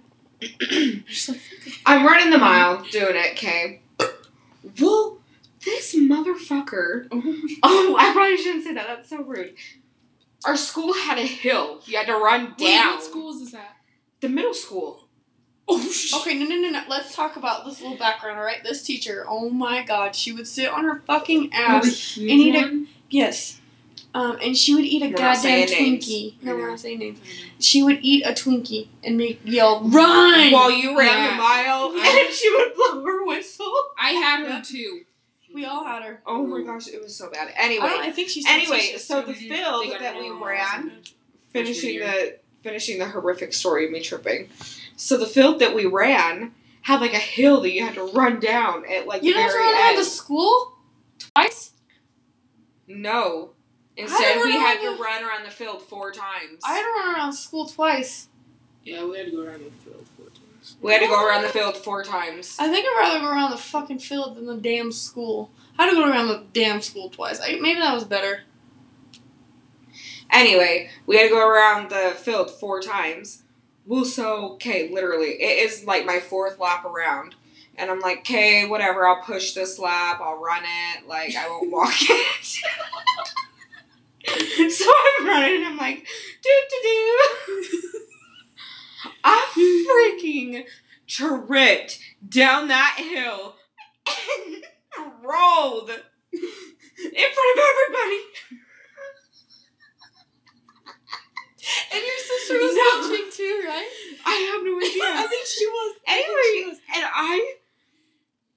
I'm 1.85 2.07
running 2.07 2.31
the 2.31 2.39
mile, 2.39 2.83
doing 2.91 3.17
it, 3.17 3.33
okay? 3.33 3.81
Well, 4.81 5.16
this 5.67 5.95
motherfucker. 5.95 7.09
oh, 7.13 7.37
Oh, 7.63 7.97
I 7.99 8.13
probably 8.15 8.39
shouldn't 8.39 8.65
say 8.65 8.73
that. 8.75 8.87
That's 8.87 9.11
so 9.11 9.23
rude. 9.23 9.55
Our 10.47 10.57
school 10.57 10.95
had 10.95 11.19
a 11.19 11.23
hill. 11.27 11.81
You 11.85 11.99
had 11.99 12.07
to 12.07 12.15
run 12.15 12.55
Wait, 12.59 12.67
down. 12.69 12.95
what 12.95 13.03
school 13.03 13.31
is 13.35 13.41
this 13.41 13.55
at? 13.55 13.77
The 14.21 14.29
middle 14.31 14.55
school. 14.55 15.09
Oh 15.69 15.81
shit. 15.91 16.21
Okay, 16.21 16.35
no, 16.39 16.47
no, 16.47 16.57
no, 16.57 16.71
no. 16.71 16.83
Let's 16.89 17.15
talk 17.15 17.37
about 17.37 17.65
this 17.67 17.83
little 17.83 17.99
background, 17.99 18.39
alright? 18.39 18.63
This 18.65 18.83
teacher, 18.83 19.27
oh 19.29 19.51
my 19.51 19.83
god, 19.83 20.15
she 20.17 20.33
would 20.33 20.47
sit 20.47 20.71
on 20.71 20.85
her 20.85 21.03
fucking 21.07 21.51
Oh, 21.53 21.81
the 21.81 21.89
ass. 21.89 22.17
and 22.17 22.27
eat 22.31 22.55
a- 22.55 22.85
Yes. 23.11 23.61
Um, 24.15 24.39
and 24.43 24.57
she 24.57 24.75
would 24.75 24.85
eat 24.85 25.03
a 25.03 25.09
We're 25.09 25.13
goddamn 25.17 25.37
saying 25.43 25.69
names. 25.71 26.07
Twinkie. 26.07 26.35
I 26.41 26.45
No, 26.47 26.55
we're 26.55 26.71
not 26.71 26.81
saying 26.81 26.99
names. 27.01 27.19
She 27.59 27.83
would 27.83 27.99
eat 28.01 28.25
a 28.25 28.31
Twinkie 28.31 28.89
and 29.05 29.19
make 29.19 29.41
yell, 29.45 29.83
run! 29.83 30.53
While 30.53 30.71
you 30.71 30.97
ran 30.99 31.07
Yeah. 31.09 31.31
the 31.33 31.37
mile, 31.37 31.93
and 31.99 32.33
she 32.33 32.51
would 32.51 32.75
blow 32.75 33.05
her 33.05 33.27
whistle. 33.27 33.75
I 33.99 34.11
had 34.13 34.41
her 34.45 34.49
Yep. 34.49 34.65
too. 34.65 35.01
We 35.57 35.65
all 35.65 35.85
had 35.85 36.03
her. 36.03 36.21
Oh 36.27 36.47
my 36.47 36.63
gosh, 36.63 36.87
it 36.87 37.03
was 37.03 37.17
so 37.17 37.31
bad. 37.31 37.53
Anyway, 37.57 37.89
I 37.91 38.11
think 38.13 38.29
she's 38.29 38.45
anyway, 38.47 38.79
teaches 38.81 39.05
so 39.07 39.23
the 39.23 39.33
They 39.33 39.39
field 39.49 39.87
that 40.01 40.17
we 40.19 40.31
ran, 40.31 40.93
finishing 41.51 41.99
the 42.01 42.39
finishing 42.63 42.99
the 42.99 43.07
horrific 43.09 43.53
story 43.55 43.87
of 43.87 43.91
me 43.91 44.01
tripping. 44.01 44.51
So 44.97 45.17
the 45.17 45.27
field 45.27 45.59
that 45.61 45.75
we 45.75 45.87
ran 45.87 46.53
had 46.83 47.01
like 47.01 47.15
a 47.15 47.19
hill 47.19 47.61
that 47.63 47.71
you 47.73 47.85
had 47.85 47.95
to 47.95 48.05
run 48.05 48.39
down 48.39 48.85
at 48.91 49.07
like 49.07 49.23
You 49.23 49.33
the 49.33 49.41
guys 49.41 49.51
very 49.53 49.65
run 49.65 49.75
around 49.75 49.89
end. 49.95 49.99
the 49.99 50.05
school 50.05 50.77
twice? 51.19 51.73
No. 52.87 53.51
Instead, 53.97 54.43
we 54.45 54.53
had 54.53 54.79
to 54.83 54.95
the- 54.97 55.03
run 55.03 55.25
around 55.25 55.45
the 55.45 55.51
field 55.51 55.81
four 55.83 56.13
times. 56.13 56.61
I 56.65 56.75
had 56.75 56.83
to 56.83 56.89
run 56.89 57.15
around 57.17 57.33
school 57.33 57.67
twice. 57.67 58.29
Yeah, 58.85 59.05
we 59.07 59.17
had 59.17 59.27
to 59.27 59.33
go 59.33 59.43
around 59.43 59.65
the 59.65 59.71
field 59.71 60.07
four 60.17 60.27
times. 60.27 60.41
We 60.81 60.93
had 60.93 61.01
to 61.01 61.07
go 61.07 61.27
around 61.27 61.43
the 61.43 61.49
field 61.49 61.77
four 61.77 62.03
times. 62.03 62.57
I 62.59 62.69
think 62.69 62.87
I'd 62.87 62.99
rather 62.99 63.21
go 63.21 63.31
around 63.31 63.51
the 63.51 63.57
fucking 63.57 64.01
field 64.01 64.37
than 64.37 64.47
the 64.47 64.57
damn 64.57 64.93
school. 64.93 65.51
I 65.79 65.85
had 65.85 65.91
to 65.91 65.97
go 65.97 66.09
around 66.09 66.29
the 66.29 66.45
damn 66.53 66.81
school 66.81 67.11
twice. 67.11 67.41
I, 67.41 67.59
maybe 67.61 67.81
that 67.81 67.95
was 67.95 68.05
better. 68.05 68.41
Anyway, 70.31 70.91
we 71.07 71.17
had 71.17 71.25
to 71.25 71.31
go 71.31 71.49
around 71.49 71.91
the 71.91 72.15
field 72.17 72.51
four 72.51 72.81
times. 72.81 73.45
Well, 73.85 74.05
so, 74.05 74.55
okay, 74.55 74.91
literally, 74.93 75.41
it 75.41 75.65
is 75.65 75.85
like 75.85 76.05
my 76.05 76.19
fourth 76.19 76.59
lap 76.59 76.85
around. 76.85 77.37
And 77.77 77.91
I'm 77.91 78.01
like, 78.01 78.21
okay, 78.21 78.67
whatever, 78.67 79.07
I'll 79.07 79.23
push 79.23 79.53
this 79.53 79.79
lap, 79.79 80.19
I'll 80.21 80.41
run 80.41 80.63
it, 80.65 81.07
like, 81.07 81.37
I 81.37 81.47
won't 81.49 81.71
walk 81.71 81.95
it. 82.01 82.45
so 84.73 84.91
I'm 85.19 85.27
running, 85.27 85.57
and 85.57 85.67
I'm 85.67 85.77
like, 85.77 86.07
do 86.43 86.51
do 86.71 86.77
do. 86.83 88.01
I 89.29 90.17
freaking 90.23 90.65
tripped 91.09 91.99
down 92.29 92.69
that 92.69 92.95
hill 92.99 93.57
and 94.07 94.65
rolled 95.23 95.91
in 95.91 95.99
front 96.39 97.59
of 97.59 97.65
everybody. 97.71 98.21
And 101.93 102.03
your 102.05 102.19
sister 102.19 102.55
was 102.55 102.75
No. 102.77 103.09
watching 103.11 103.31
too, 103.33 103.65
right? 103.67 103.89
I 104.25 104.35
have 104.53 104.63
no 104.65 104.79
idea. 104.79 105.03
I 105.25 105.27
think 105.27 105.47
she 105.47 105.67
was. 105.67 105.97
anyway, 106.07 106.53
she 106.55 106.65
was. 106.67 106.79
and 106.95 107.05
I, 107.13 107.55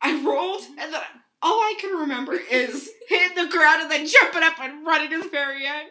I 0.01 0.21
rolled, 0.23 0.61
and 0.79 0.93
then 0.93 1.01
all 1.41 1.59
I 1.59 1.73
can 1.79 1.97
remember 1.97 2.33
is 2.33 2.89
hitting 3.09 3.35
the 3.35 3.49
ground 3.49 3.81
and 3.81 3.91
then 3.91 4.05
jumping 4.05 4.43
up 4.43 4.59
and 4.59 4.85
running 4.85 5.09
to 5.11 5.23
the 5.23 5.29
very 5.29 5.65
end. 5.65 5.89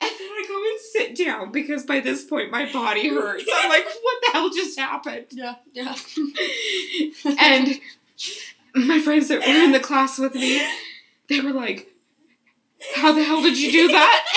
And 0.00 0.10
then 0.10 0.28
I 0.28 0.44
go 0.48 0.56
and 0.56 0.80
sit 0.94 1.16
down 1.16 1.50
because 1.50 1.84
by 1.84 2.00
this 2.00 2.24
point 2.24 2.50
my 2.50 2.70
body 2.72 3.08
hurts. 3.08 3.44
I'm 3.52 3.68
like, 3.68 3.84
what 4.02 4.16
the 4.22 4.32
hell 4.32 4.50
just 4.50 4.78
happened? 4.78 5.26
Yeah, 5.30 5.56
yeah. 5.72 5.94
And 7.38 7.80
my 8.74 9.00
friends 9.00 9.28
that 9.28 9.40
were 9.40 9.46
in 9.46 9.72
the 9.72 9.80
class 9.80 10.18
with 10.18 10.34
me, 10.34 10.64
they 11.28 11.40
were 11.40 11.52
like, 11.52 11.88
how 12.94 13.12
the 13.12 13.24
hell 13.24 13.42
did 13.42 13.58
you 13.58 13.72
do 13.72 13.88
that? 13.88 14.24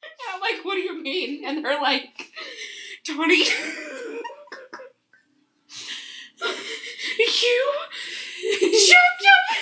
and 0.00 0.34
I'm 0.34 0.40
like, 0.40 0.64
what 0.64 0.74
do 0.74 0.80
you 0.80 1.02
mean? 1.02 1.44
And 1.44 1.64
they're 1.64 1.80
like, 1.80 2.30
Tony, 3.06 3.36
you 3.36 3.44
jumped 8.88 9.24
up. 9.34 9.56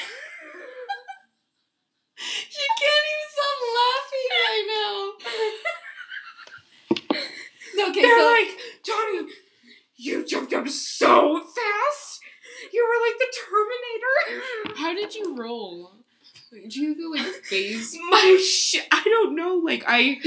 she 2.50 2.66
can't 2.80 3.06
even 3.12 3.28
stop 3.32 3.58
laughing 3.80 4.28
right 4.44 4.66
now. 4.68 5.14
No, 7.76 7.90
okay, 7.90 8.02
They're 8.02 8.18
so 8.18 8.26
like, 8.26 8.50
Johnny, 8.84 9.28
you 9.96 10.26
jumped 10.26 10.52
up 10.52 10.68
so 10.68 11.40
fast. 11.40 12.20
You 12.72 12.86
were 12.86 13.00
like 13.06 13.18
the 13.18 13.30
Terminator. 13.50 14.78
How 14.78 14.94
did 14.94 15.14
you 15.14 15.36
roll? 15.36 15.92
Did 16.52 16.74
you 16.74 16.94
go 16.96 17.18
like 17.18 17.44
phase? 17.44 17.96
My 18.10 18.40
shit, 18.42 18.86
I 18.92 19.02
don't 19.04 19.34
know. 19.34 19.56
Like 19.56 19.83
I, 19.94 20.18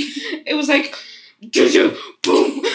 it 0.45 0.55
was 0.55 0.67
like, 0.69 0.95
"Doo-doo, 1.41 1.95
boom. 2.23 2.63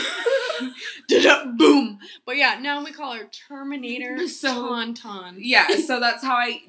Boom. 1.59 1.99
But 2.25 2.37
yeah, 2.37 2.59
now 2.61 2.83
we 2.83 2.91
call 2.93 3.15
her 3.15 3.29
Terminator 3.49 4.27
So- 4.29 4.71
Tauntaun. 4.71 5.35
yeah, 5.39 5.67
so 5.87 6.01
that's 6.01 6.25
how 6.25 6.35
I 6.37 6.61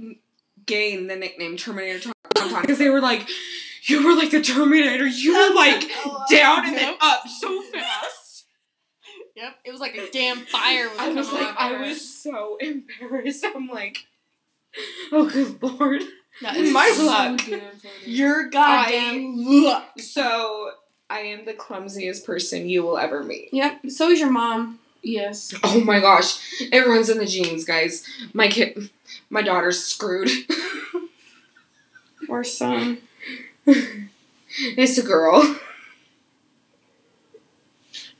gained 0.65 1.09
the 1.09 1.15
nickname 1.15 1.55
Terminator 1.55 2.11
Tauntaun 2.35 2.61
because 2.61 2.77
they 2.77 2.89
were 2.89 2.99
like, 3.01 3.27
you 3.83 4.05
were 4.05 4.15
like 4.15 4.31
the 4.31 4.41
Terminator. 4.41 5.05
You 5.07 5.33
were 5.33 5.55
like 5.55 5.81
down 6.29 6.65
and 6.65 6.75
then 6.77 6.95
up 6.99 7.27
so 7.27 7.61
fast. 7.61 8.45
Yep, 9.35 9.55
it 9.65 9.71
was 9.71 9.79
like 9.81 9.95
a 9.95 10.09
damn 10.11 10.39
fire 10.39 10.89
was 10.89 10.99
I 10.99 11.09
was 11.09 11.31
like, 11.31 11.55
I 11.57 11.87
was 11.87 12.21
so 12.21 12.57
embarrassed. 12.57 13.45
I'm 13.45 13.67
like, 13.67 14.05
oh 15.11 15.29
good 15.29 15.61
lord. 15.63 16.01
That 16.41 16.55
is 16.57 16.73
my 16.73 16.91
So 16.95 17.05
luck. 17.05 17.37
damn 17.37 17.59
funny. 17.59 17.93
Your 18.05 18.49
goddamn 18.49 19.33
luck. 19.37 19.99
So 19.99 20.71
I 21.09 21.19
am 21.19 21.45
the 21.45 21.53
clumsiest 21.53 22.25
person 22.25 22.67
you 22.67 22.83
will 22.83 22.97
ever 22.97 23.23
meet. 23.23 23.49
Yep, 23.53 23.89
so 23.89 24.09
is 24.09 24.19
your 24.19 24.31
mom. 24.31 24.79
Yes. 25.03 25.53
Oh 25.63 25.81
my 25.81 25.99
gosh, 25.99 26.39
it 26.61 26.87
runs 26.87 27.09
in 27.09 27.17
the 27.17 27.25
genes, 27.25 27.65
guys. 27.65 28.05
My 28.33 28.47
kid, 28.47 28.89
my 29.29 29.41
daughter's 29.41 29.83
screwed. 29.83 30.29
Or 32.29 32.43
son. 32.45 32.99
it's 33.65 34.97
a 34.97 35.03
girl. 35.03 35.57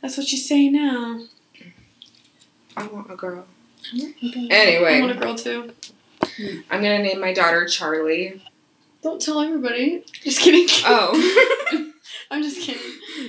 That's 0.02 0.18
what 0.18 0.30
you 0.32 0.38
say 0.38 0.68
now. 0.70 1.22
I 2.76 2.88
want 2.88 3.10
a 3.10 3.16
girl. 3.16 3.46
Anyway. 3.94 4.98
I 4.98 5.00
want 5.02 5.12
a 5.12 5.20
girl 5.20 5.36
too. 5.36 5.72
I'm 6.40 6.82
gonna 6.82 7.00
name 7.00 7.20
my 7.20 7.34
daughter 7.34 7.66
Charlie. 7.66 8.42
Don't 9.02 9.22
tell 9.22 9.42
everybody. 9.42 10.06
Just 10.24 10.40
kidding. 10.40 10.68
Oh. 10.86 11.92
I'm 12.32 12.42
just 12.42 12.62
kidding. 12.62 12.82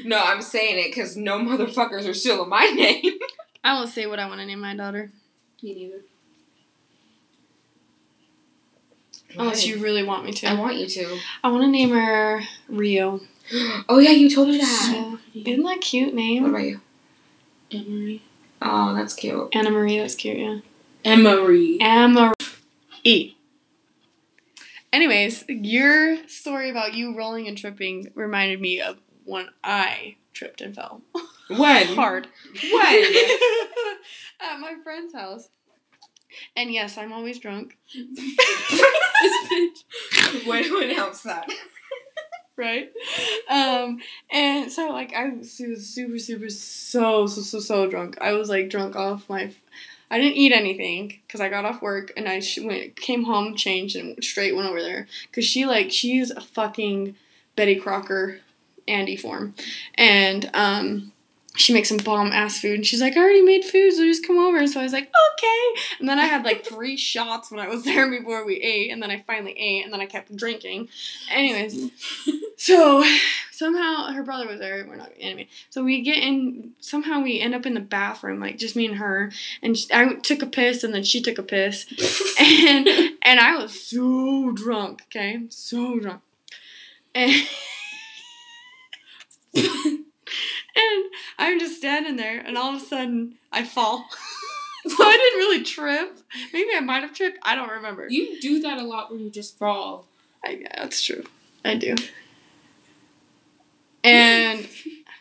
no, 0.04 0.22
I'm 0.22 0.40
saying 0.40 0.78
it 0.78 0.88
because 0.88 1.16
no 1.16 1.38
motherfuckers 1.38 2.08
are 2.08 2.14
still 2.14 2.46
stealing 2.46 2.48
my 2.48 2.66
name. 2.66 3.12
I 3.64 3.74
won't 3.74 3.88
say 3.88 4.06
what 4.06 4.18
I 4.18 4.26
want 4.26 4.40
to 4.40 4.46
name 4.46 4.60
my 4.60 4.76
daughter. 4.76 5.10
Me 5.62 5.74
neither. 5.74 6.00
Unless 9.36 9.66
you 9.66 9.78
really 9.82 10.04
want 10.04 10.24
me 10.24 10.32
to. 10.32 10.46
I 10.46 10.54
want 10.54 10.76
you 10.76 10.86
to. 10.86 11.18
I 11.42 11.48
want 11.48 11.64
to 11.64 11.68
name 11.68 11.90
her 11.90 12.42
Rio. 12.68 13.20
Oh 13.90 13.98
yeah, 13.98 14.10
you 14.10 14.30
told 14.30 14.48
me 14.48 14.56
that. 14.56 15.18
Yeah. 15.34 15.52
Isn't 15.52 15.64
that 15.64 15.76
a 15.76 15.80
cute 15.80 16.14
name? 16.14 16.44
What 16.44 16.48
about 16.50 16.64
you? 16.64 16.80
Emery. 17.70 18.22
Oh, 18.62 18.94
that's 18.94 19.12
cute. 19.14 19.48
Anna 19.52 19.70
Marie, 19.70 19.98
that's 19.98 20.14
cute, 20.14 20.38
yeah. 20.38 20.58
Emery. 21.04 21.78
Amarie. 23.04 23.34
Anyways, 24.92 25.44
your 25.48 26.26
story 26.28 26.70
about 26.70 26.94
you 26.94 27.16
rolling 27.16 27.48
and 27.48 27.58
tripping 27.58 28.12
reminded 28.14 28.60
me 28.60 28.80
of 28.80 28.98
when 29.24 29.48
I 29.64 30.16
tripped 30.32 30.60
and 30.60 30.74
fell 30.74 31.02
When? 31.48 31.86
hard 31.96 32.28
When? 32.62 33.04
at 34.40 34.60
my 34.60 34.74
friend's 34.84 35.14
house. 35.14 35.48
And 36.56 36.72
yes, 36.72 36.98
I'm 36.98 37.12
always 37.12 37.38
drunk, 37.38 37.76
This 37.92 38.30
bitch. 39.52 40.46
Way 40.46 40.62
to 40.64 40.78
announce 40.78 41.22
that. 41.22 41.48
right? 42.56 42.90
Um, 43.48 43.98
and 44.30 44.70
so 44.70 44.90
like 44.90 45.12
I 45.14 45.28
was 45.30 45.50
super, 45.52 45.76
super, 45.76 46.18
super, 46.18 46.50
so, 46.50 47.26
so, 47.26 47.40
so, 47.40 47.60
so 47.60 47.88
drunk. 47.90 48.18
I 48.20 48.32
was 48.32 48.48
like 48.48 48.70
drunk 48.70 48.96
off 48.96 49.28
my. 49.28 49.52
I 50.14 50.18
didn't 50.18 50.36
eat 50.36 50.52
anything 50.52 51.18
because 51.26 51.40
I 51.40 51.48
got 51.48 51.64
off 51.64 51.82
work 51.82 52.12
and 52.16 52.28
I 52.28 52.38
sh- 52.38 52.60
went 52.62 52.94
came 52.94 53.24
home, 53.24 53.56
changed, 53.56 53.96
and 53.96 54.22
straight 54.22 54.54
went 54.54 54.68
over 54.68 54.80
there 54.80 55.08
because 55.28 55.44
she 55.44 55.66
like 55.66 55.90
she's 55.90 56.30
a 56.30 56.40
fucking 56.40 57.16
Betty 57.56 57.74
Crocker, 57.74 58.38
Andy 58.86 59.16
form, 59.16 59.54
and 59.94 60.48
um. 60.54 61.10
She 61.56 61.72
makes 61.72 61.88
some 61.88 61.98
bomb 61.98 62.32
ass 62.32 62.60
food, 62.60 62.74
and 62.74 62.84
she's 62.84 63.00
like, 63.00 63.16
"I 63.16 63.20
already 63.20 63.40
made 63.40 63.64
food, 63.64 63.92
so 63.92 64.02
just 64.02 64.26
come 64.26 64.38
over." 64.38 64.56
And 64.58 64.68
so 64.68 64.80
I 64.80 64.82
was 64.82 64.92
like, 64.92 65.04
"Okay." 65.04 65.80
And 66.00 66.08
then 66.08 66.18
I 66.18 66.24
had 66.24 66.44
like 66.44 66.64
three 66.66 66.96
shots 66.96 67.48
when 67.48 67.60
I 67.60 67.68
was 67.68 67.84
there 67.88 68.10
before 68.10 68.44
we 68.44 68.56
ate, 68.56 68.90
and 68.90 69.00
then 69.00 69.12
I 69.12 69.22
finally 69.24 69.56
ate, 69.56 69.84
and 69.84 69.92
then 69.92 70.00
I 70.00 70.06
kept 70.06 70.34
drinking. 70.34 70.88
Anyways, 71.30 71.92
so 72.56 73.04
somehow 73.54 74.12
her 74.12 74.22
brother 74.22 74.46
was 74.46 74.60
there. 74.60 74.84
We're 74.86 74.96
not 74.96 75.12
anyway. 75.18 75.48
So 75.70 75.82
we 75.84 76.02
get 76.02 76.18
in. 76.18 76.72
Somehow 76.80 77.22
we 77.22 77.40
end 77.40 77.54
up 77.54 77.66
in 77.66 77.74
the 77.74 77.80
bathroom, 77.80 78.40
like 78.40 78.58
just 78.58 78.76
me 78.76 78.86
and 78.86 78.96
her. 78.96 79.32
And 79.62 79.76
sh 79.78 79.86
I 79.92 80.14
took 80.14 80.42
a 80.42 80.46
piss, 80.46 80.84
and 80.84 80.94
then 80.94 81.04
she 81.04 81.20
took 81.20 81.38
a 81.38 81.42
piss, 81.42 81.86
and 82.40 82.88
and 83.22 83.40
I 83.40 83.56
was 83.56 83.80
so 83.80 84.52
drunk. 84.52 85.02
Okay, 85.08 85.42
so 85.48 85.98
drunk, 85.98 86.22
and. 87.14 87.32
And 90.76 91.04
I'm 91.38 91.60
just 91.60 91.76
standing 91.76 92.16
there, 92.16 92.40
and 92.40 92.58
all 92.58 92.74
of 92.74 92.82
a 92.82 92.84
sudden 92.84 93.34
I 93.52 93.64
fall. 93.64 94.08
so 94.86 94.96
I 94.98 95.12
didn't 95.12 95.38
really 95.38 95.62
trip. 95.62 96.18
Maybe 96.52 96.70
I 96.74 96.80
might 96.80 97.02
have 97.02 97.14
tripped. 97.14 97.38
I 97.42 97.54
don't 97.54 97.70
remember. 97.70 98.08
You 98.08 98.40
do 98.40 98.60
that 98.62 98.78
a 98.78 98.82
lot 98.82 99.10
where 99.10 99.20
you 99.20 99.30
just 99.30 99.56
fall. 99.56 100.06
I, 100.44 100.58
yeah, 100.62 100.82
that's 100.82 101.02
true. 101.02 101.24
I 101.64 101.76
do. 101.76 101.94
And 104.04 104.68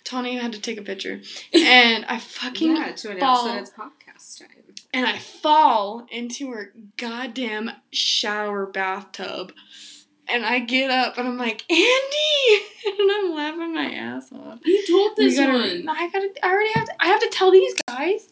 Tony 0.03 0.37
had 0.37 0.53
to 0.53 0.59
take 0.61 0.77
a 0.77 0.81
picture, 0.83 1.21
and 1.53 2.05
I 2.05 2.19
fucking 2.19 2.75
Yeah, 2.75 2.91
to 2.91 3.11
announce 3.11 3.21
fall. 3.39 3.45
that 3.45 3.61
it's 3.61 3.71
podcast 3.71 4.39
time. 4.39 4.49
and 4.93 5.05
I 5.05 5.17
fall 5.17 6.05
into 6.11 6.51
her 6.51 6.73
goddamn 6.97 7.71
shower 7.91 8.65
bathtub. 8.65 9.53
And 10.25 10.45
I 10.45 10.59
get 10.59 10.89
up 10.89 11.17
and 11.17 11.27
I'm 11.27 11.37
like, 11.37 11.63
Andy! 11.69 12.63
And 12.85 13.11
I'm 13.11 13.33
laughing 13.33 13.73
my 13.73 13.91
ass 13.93 14.29
off. 14.31 14.59
You 14.65 14.85
told 14.87 15.13
We 15.17 15.25
this 15.25 15.37
gotta, 15.37 15.53
one. 15.53 15.87
I 15.89 16.09
gotta, 16.09 16.29
I 16.43 16.49
already 16.51 16.71
have 16.73 16.85
to, 16.85 16.93
I 16.99 17.07
have 17.07 17.19
to 17.21 17.29
tell 17.29 17.49
these 17.51 17.73
guys. 17.87 18.27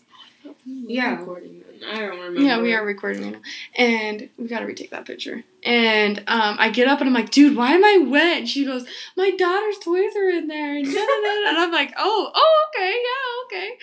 Yeah. 0.66 1.20
Recording 1.20 1.62
then. 1.66 1.71
I 1.86 2.00
don't 2.00 2.12
remember. 2.12 2.42
Yeah, 2.42 2.62
we 2.62 2.74
are 2.74 2.86
recording 2.86 3.24
right 3.24 3.34
now. 3.34 3.42
And 3.76 4.30
we 4.38 4.48
gotta 4.48 4.66
retake 4.66 4.92
that 4.92 5.06
picture. 5.06 5.44
And 5.64 6.20
um, 6.28 6.58
I 6.60 6.70
get 6.70 6.88
up 6.88 7.00
and 7.00 7.10
I'm 7.10 7.14
like, 7.14 7.32
dude, 7.32 7.56
why 7.56 7.72
am 7.74 7.84
I 7.84 8.06
wet? 8.08 8.40
And 8.40 8.50
she 8.50 8.66
goes, 8.66 8.86
my 9.16 9.32
daughter's 9.32 9.78
toys 9.80 10.16
are 10.16 10.30
in 10.30 10.48
there. 10.48 10.76
And, 10.76 10.86
and 10.88 11.58
I'm 11.58 11.72
like, 11.72 11.94
oh, 11.98 12.32
oh, 12.34 12.66
okay, 12.76 12.96
yeah, 13.04 13.58
okay. 13.58 13.78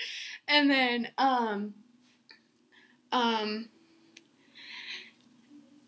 And 0.47 0.69
then, 0.69 1.07
um, 1.17 1.73
um, 3.11 3.69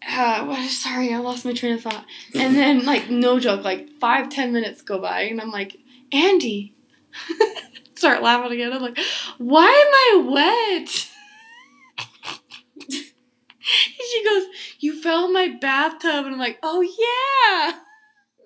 uh, 0.08 0.46
well, 0.48 0.70
sorry, 0.70 1.13
I 1.13 1.18
lost 1.20 1.46
my 1.46 1.53
train 1.53 1.74
of 1.74 1.82
thought. 1.82 2.06
And 2.34 2.56
then, 2.56 2.86
like, 2.86 3.10
no 3.10 3.39
joke, 3.39 3.63
like 3.63 3.89
five, 4.00 4.30
ten 4.30 4.51
minutes 4.51 4.82
go 4.82 5.00
by, 5.00 5.22
and 5.22 5.39
I'm 5.39 5.51
like, 5.51 5.77
Andy. 6.12 6.76
Start 7.95 8.24
laughing 8.24 8.52
again. 8.54 8.74
I'm 8.74 8.82
like, 8.82 8.97
why 9.38 9.67
am 9.67 10.28
I 10.28 10.80
wet? 10.80 11.11
She 14.12 14.24
goes, 14.24 14.43
You 14.80 15.02
fell 15.02 15.26
in 15.26 15.34
my 15.34 15.50
bathtub. 15.60 16.26
And 16.26 16.34
I'm 16.34 16.39
like, 16.39 16.60
Oh, 16.63 16.82
yeah. 16.82 17.80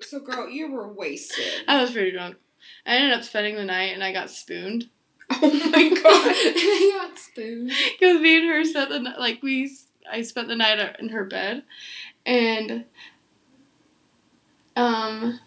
So, 0.02 0.20
girl, 0.20 0.50
you 0.50 0.72
were 0.72 0.92
wasted. 0.92 1.46
I 1.68 1.82
was 1.82 1.92
pretty 1.92 2.12
drunk. 2.12 2.38
I 2.86 2.96
ended 2.96 3.14
up 3.18 3.24
spending 3.24 3.56
the 3.56 3.66
night 3.66 3.94
and 3.94 4.04
I 4.04 4.12
got 4.12 4.30
spooned. 4.30 4.90
Oh 5.32 5.50
my 5.50 5.90
god. 5.90 6.04
I 6.06 7.02
got 7.08 7.18
spooned. 7.18 7.72
Because 8.00 8.22
me 8.22 8.38
and 8.38 8.48
her 8.48 8.64
spent 8.64 8.90
the 8.92 9.00
night, 9.00 9.20
like, 9.20 9.42
we, 9.42 9.76
I 10.10 10.22
spent 10.22 10.48
the 10.50 10.56
night 10.56 10.96
in 11.00 11.10
her 11.10 11.24
bed. 11.24 11.64
And, 12.28 12.86
um, 14.76 15.40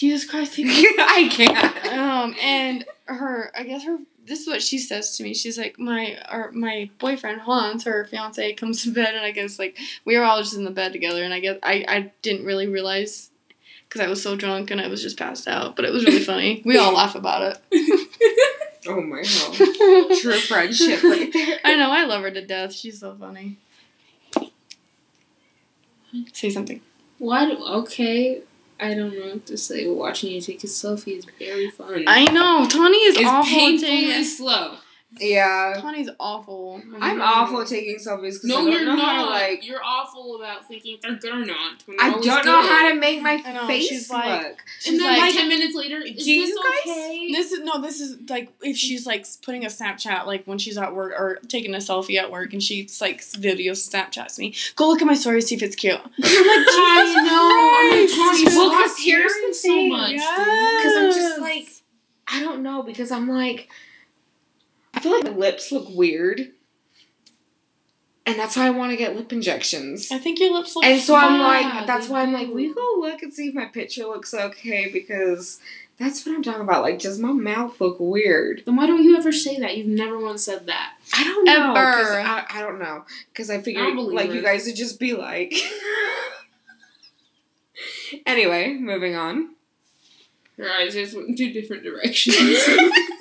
Jesus 0.00 0.30
Christ. 0.30 0.54
I 0.58 1.28
can't. 1.30 1.86
um, 1.92 2.34
and 2.40 2.84
her, 3.06 3.50
I 3.54 3.64
guess 3.64 3.84
her, 3.84 3.98
this 4.26 4.40
is 4.40 4.46
what 4.46 4.62
she 4.62 4.78
says 4.78 5.16
to 5.16 5.22
me. 5.22 5.34
She's 5.34 5.58
like, 5.58 5.78
my, 5.78 6.18
or 6.30 6.52
my 6.52 6.90
boyfriend 6.98 7.42
Hans, 7.42 7.84
her 7.84 8.04
fiance, 8.04 8.52
comes 8.54 8.82
to 8.84 8.92
bed, 8.92 9.14
and 9.14 9.24
I 9.24 9.30
guess 9.30 9.58
like 9.58 9.78
we 10.04 10.16
were 10.16 10.24
all 10.24 10.40
just 10.42 10.54
in 10.54 10.64
the 10.64 10.70
bed 10.70 10.92
together, 10.92 11.24
and 11.24 11.34
I 11.34 11.40
guess 11.40 11.58
I, 11.62 11.84
I 11.88 12.12
didn't 12.22 12.46
really 12.46 12.66
realize 12.66 13.30
because 13.88 14.00
I 14.00 14.08
was 14.08 14.22
so 14.22 14.36
drunk 14.36 14.70
and 14.70 14.80
I 14.80 14.86
was 14.86 15.02
just 15.02 15.18
passed 15.18 15.48
out, 15.48 15.74
but 15.74 15.84
it 15.84 15.92
was 15.92 16.04
really 16.04 16.22
funny. 16.22 16.62
We 16.64 16.78
all 16.78 16.94
laugh 16.94 17.14
about 17.14 17.60
it. 17.72 18.06
Oh 18.88 19.00
my 19.02 19.22
god. 19.22 20.18
True 20.20 20.38
friendship 20.38 21.02
right 21.02 21.30
there. 21.34 21.58
I 21.64 21.76
know, 21.76 21.90
I 21.90 22.06
love 22.06 22.22
her 22.22 22.30
to 22.30 22.46
death. 22.46 22.72
She's 22.72 23.00
so 23.00 23.14
funny. 23.14 23.58
Say 26.32 26.48
something. 26.50 26.80
Why 27.18 27.44
do, 27.44 27.62
okay. 27.62 28.40
I 28.80 28.94
don't 28.94 29.18
know 29.18 29.34
what 29.34 29.46
to 29.46 29.56
say. 29.56 29.86
Watching 29.88 30.32
you 30.32 30.40
take 30.40 30.64
a 30.64 30.66
selfie 30.66 31.18
is 31.18 31.26
very 31.38 31.70
fun. 31.70 32.04
I 32.06 32.24
know 32.24 32.66
Tawny 32.68 32.96
is 32.98 33.16
it's 33.16 33.26
awful. 33.26 33.52
at 33.52 33.58
painfully 33.58 34.24
slow. 34.24 34.76
Yeah. 35.18 35.76
Tawny's 35.80 36.08
awful. 36.20 36.80
I'm 37.00 37.20
awful 37.20 37.62
at 37.62 37.66
taking 37.66 37.96
selfies 37.96 38.34
because 38.34 38.44
No, 38.44 38.58
I 38.58 38.62
don't 38.64 38.72
you're 38.72 38.84
know 38.84 38.94
not. 38.94 39.04
how 39.16 39.24
to 39.24 39.30
like. 39.30 39.66
You're 39.66 39.82
awful 39.84 40.36
about 40.36 40.68
thinking 40.68 40.94
if 40.94 41.00
they're 41.00 41.16
good 41.16 41.32
or 41.32 41.44
not. 41.44 41.82
when 41.86 41.98
I 42.00 42.10
don't 42.10 42.24
know 42.24 42.42
good. 42.62 42.70
how 42.70 42.88
to 42.90 42.94
make 42.94 43.20
my 43.20 43.42
I 43.44 43.52
know, 43.52 43.66
face 43.66 43.88
she's 43.88 44.08
like- 44.08 44.42
look. 44.42 44.58
She's 44.78 44.92
And 44.92 45.00
then 45.00 45.18
like, 45.18 45.32
ten 45.34 45.48
minutes 45.48 45.74
later, 45.74 45.96
is 45.96 46.10
Do 46.10 46.16
this 46.16 46.26
you 46.26 46.56
guys- 46.62 46.92
okay? 46.92 47.32
This 47.32 47.50
is 47.52 47.60
no. 47.64 47.80
This 47.82 48.00
is 48.00 48.30
like 48.30 48.52
if 48.62 48.76
she's 48.76 49.04
like 49.04 49.26
putting 49.42 49.64
a 49.64 49.68
Snapchat, 49.68 50.26
like 50.26 50.44
when 50.44 50.58
she's 50.58 50.78
at 50.78 50.94
work 50.94 51.12
or 51.18 51.40
taking 51.48 51.74
a 51.74 51.78
selfie 51.78 52.16
at 52.16 52.30
work, 52.30 52.52
and 52.52 52.62
she's 52.62 53.00
like 53.00 53.22
video 53.24 53.72
Snapchats 53.72 54.38
me. 54.38 54.54
Go 54.76 54.86
look 54.88 55.00
at 55.02 55.06
my 55.06 55.14
story, 55.14 55.40
see 55.42 55.56
if 55.56 55.62
it's 55.62 55.74
cute. 55.76 55.94
I'm 56.00 56.02
like, 56.06 56.22
I 56.22 57.24
know. 57.26 58.06
Jesus 58.06 58.16
I'm 58.18 58.28
Christ. 58.28 58.44
trying 58.46 58.56
Well, 58.56 58.70
to 58.70 58.76
'cause 58.76 58.98
here's 59.00 59.32
the 59.32 59.54
so 59.54 59.68
thing, 59.68 59.88
much. 59.90 60.12
Because 60.12 60.96
I'm 60.96 61.10
just 61.12 61.40
like, 61.40 61.66
I 62.28 62.40
don't 62.42 62.62
know. 62.62 62.82
Because 62.84 63.10
I'm 63.10 63.28
like, 63.28 63.68
I 65.00 65.02
feel 65.02 65.12
like 65.12 65.24
my 65.24 65.30
lips 65.30 65.72
look 65.72 65.88
weird, 65.88 66.52
and 68.26 68.38
that's 68.38 68.54
why 68.54 68.66
I 68.66 68.70
want 68.70 68.90
to 68.90 68.98
get 68.98 69.16
lip 69.16 69.32
injections. 69.32 70.12
I 70.12 70.18
think 70.18 70.38
your 70.38 70.52
lips 70.52 70.76
look. 70.76 70.84
And 70.84 71.00
so 71.00 71.16
I'm 71.16 71.40
like, 71.40 71.86
that's 71.86 72.10
why 72.10 72.20
I'm 72.20 72.34
like, 72.34 72.48
we 72.50 72.74
go 72.74 72.96
look 72.98 73.22
and 73.22 73.32
see 73.32 73.48
if 73.48 73.54
my 73.54 73.64
picture 73.64 74.04
looks 74.04 74.34
okay 74.34 74.90
because 74.92 75.58
that's 75.98 76.26
what 76.26 76.34
I'm 76.34 76.42
talking 76.42 76.60
about. 76.60 76.82
Like, 76.82 76.98
does 76.98 77.18
my 77.18 77.32
mouth 77.32 77.80
look 77.80 77.96
weird? 77.98 78.62
Then 78.66 78.76
why 78.76 78.86
don't 78.86 79.02
you 79.02 79.16
ever 79.16 79.32
say 79.32 79.58
that? 79.58 79.74
You've 79.78 79.86
never 79.86 80.18
once 80.18 80.44
said 80.44 80.66
that. 80.66 80.92
I 81.14 81.24
don't 81.24 81.46
know. 81.46 81.70
Ever. 81.70 82.20
I, 82.20 82.44
I 82.50 82.60
don't 82.60 82.78
know. 82.78 83.06
Because 83.32 83.48
I 83.48 83.62
figured, 83.62 83.82
I 83.82 83.94
like, 84.02 84.32
you 84.32 84.42
guys 84.42 84.66
would 84.66 84.76
just 84.76 85.00
be 85.00 85.14
like. 85.14 85.54
anyway, 88.26 88.74
moving 88.74 89.16
on. 89.16 89.54
Your 90.58 90.70
eyes 90.70 90.92
just 90.92 91.16
went 91.16 91.30
in 91.30 91.36
two 91.36 91.54
different 91.54 91.84
directions. 91.84 92.68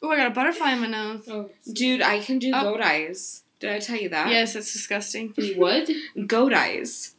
Oh, 0.00 0.10
I 0.10 0.16
got 0.16 0.28
a 0.28 0.30
butterfly 0.30 0.72
in 0.72 0.80
my 0.80 0.86
nose. 0.86 1.24
oh. 1.28 1.50
Dude, 1.72 2.02
I 2.02 2.20
can 2.20 2.38
do 2.38 2.52
Oh. 2.54 2.62
goat 2.62 2.80
eyes. 2.80 3.42
Did 3.60 3.70
I 3.70 3.78
tell 3.80 3.96
you 3.96 4.08
that? 4.10 4.30
Yes, 4.30 4.54
it's 4.54 4.72
disgusting. 4.72 5.34
What? 5.56 5.90
Goat 6.26 6.52
eyes. 6.52 7.14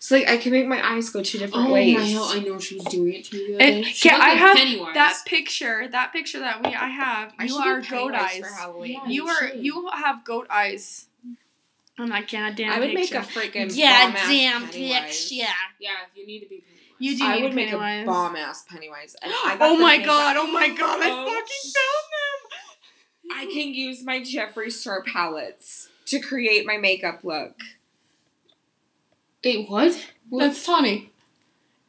So, 0.00 0.16
like, 0.16 0.28
I 0.28 0.36
can 0.36 0.52
make 0.52 0.66
my 0.68 0.94
eyes 0.94 1.10
go 1.10 1.22
two 1.22 1.38
different 1.38 1.68
Oh 1.68 1.72
ways. 1.72 1.96
my 1.98 2.04
hell! 2.04 2.24
I 2.32 2.38
know 2.38 2.60
she 2.60 2.76
was 2.76 2.84
doing 2.84 3.14
it 3.14 3.24
to 3.26 3.36
me 3.36 3.46
the 3.48 3.54
other 3.56 3.64
It- 3.64 3.82
day. 3.84 3.90
She 3.90 4.08
yeah, 4.08 4.14
I 4.14 4.18
like 4.30 4.38
have 4.38 4.56
Pennywise. 4.56 4.94
That 4.94 5.22
picture, 5.26 5.88
that 5.88 6.12
picture 6.12 6.38
that 6.38 6.62
we 6.64 6.72
I 6.72 6.86
have, 6.88 7.32
I 7.36 7.42
you 7.44 7.48
should 7.50 7.64
do 7.64 7.68
are 7.68 7.80
goat 7.82 8.14
eyes. 8.14 8.38
For 8.38 8.46
Halloween. 8.46 8.92
Yeah. 8.92 9.06
You 9.08 9.12
you 9.24 9.28
are 9.28 9.48
should. 9.50 9.64
you 9.64 9.88
have 9.92 10.24
goat 10.24 10.46
eyes. 10.50 11.06
On 11.98 12.08
that 12.10 12.30
goddamn 12.30 12.70
I 12.70 12.78
would 12.78 12.94
make 12.94 13.10
a 13.12 13.18
freaking 13.18 13.76
yeah, 13.76 14.12
damn 14.12 14.62
picture. 14.68 14.78
Yeah, 15.34 15.48
Yeah, 15.80 15.90
you 16.14 16.24
need 16.28 16.40
to 16.40 16.46
be 16.46 16.58
Pennywise. 16.58 16.77
You 16.98 17.16
do 17.16 17.24
I 17.24 17.36
need 17.36 17.42
would 17.44 17.54
make 17.54 17.68
Pennywise. 17.68 18.02
a 18.02 18.06
bomb 18.06 18.36
ass 18.36 18.64
Pennywise. 18.68 19.14
And 19.22 19.32
I 19.32 19.56
got 19.56 19.70
Oh 19.70 19.76
my 19.78 19.98
makeup- 19.98 20.06
god! 20.06 20.36
Oh 20.36 20.46
my 20.52 20.68
god! 20.68 21.00
I 21.02 21.10
Oh, 21.10 21.24
fucking 21.26 21.72
found 21.72 23.30
them. 23.30 23.38
I 23.38 23.44
can 23.52 23.72
use 23.74 24.02
my 24.04 24.20
Jeffree 24.20 24.72
Star 24.72 25.02
palettes 25.02 25.88
to 26.06 26.18
create 26.18 26.66
my 26.66 26.76
makeup 26.78 27.20
look. 27.22 27.54
Wait, 29.44 29.68
what? 29.68 30.08
what? 30.28 30.40
That's 30.40 30.64
Tawny. 30.64 31.12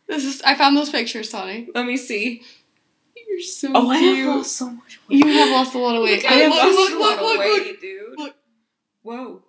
This 0.08 0.26
is 0.26 0.42
I 0.44 0.56
found 0.56 0.76
those 0.78 0.90
pictures, 0.90 1.30
Tawny. 1.30 1.70
Let 1.74 1.86
me 1.86 1.98
see. 1.98 2.44
You're 3.16 3.40
so 3.42 3.70
Oh, 3.74 3.90
I 3.90 4.00
cute. 4.00 4.18
have 4.28 4.36
lost 4.38 4.56
so 4.56 4.70
much 4.70 5.00
weight. 5.08 5.26
You 5.26 5.32
have 5.34 5.50
lost 5.52 5.74
a 5.76 5.78
lot 5.80 5.96
of 5.96 6.04
weight. 6.04 6.24
Look 6.24 6.32
I 6.32 6.36
have 6.36 6.52
look, 6.52 6.64
lost 6.64 6.76
look, 6.78 6.90
a 6.90 6.94
look, 6.94 7.02
lot 7.02 7.14
of 7.14 7.22
look, 7.22 7.38
look. 7.38 7.66
weight, 7.66 7.82
dude. 7.82 8.18
Look. 8.20 8.36
Whoa. 9.04 9.42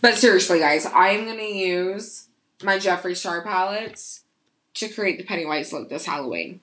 But 0.00 0.14
seriously, 0.16 0.58
guys, 0.58 0.86
I'm 0.86 1.26
gonna 1.26 1.42
use 1.42 2.28
my 2.62 2.76
Jeffree 2.78 3.16
Star 3.16 3.42
palettes 3.42 4.22
to 4.74 4.88
create 4.88 5.18
the 5.18 5.24
Pennywise 5.24 5.72
look 5.72 5.88
this 5.88 6.06
Halloween. 6.06 6.60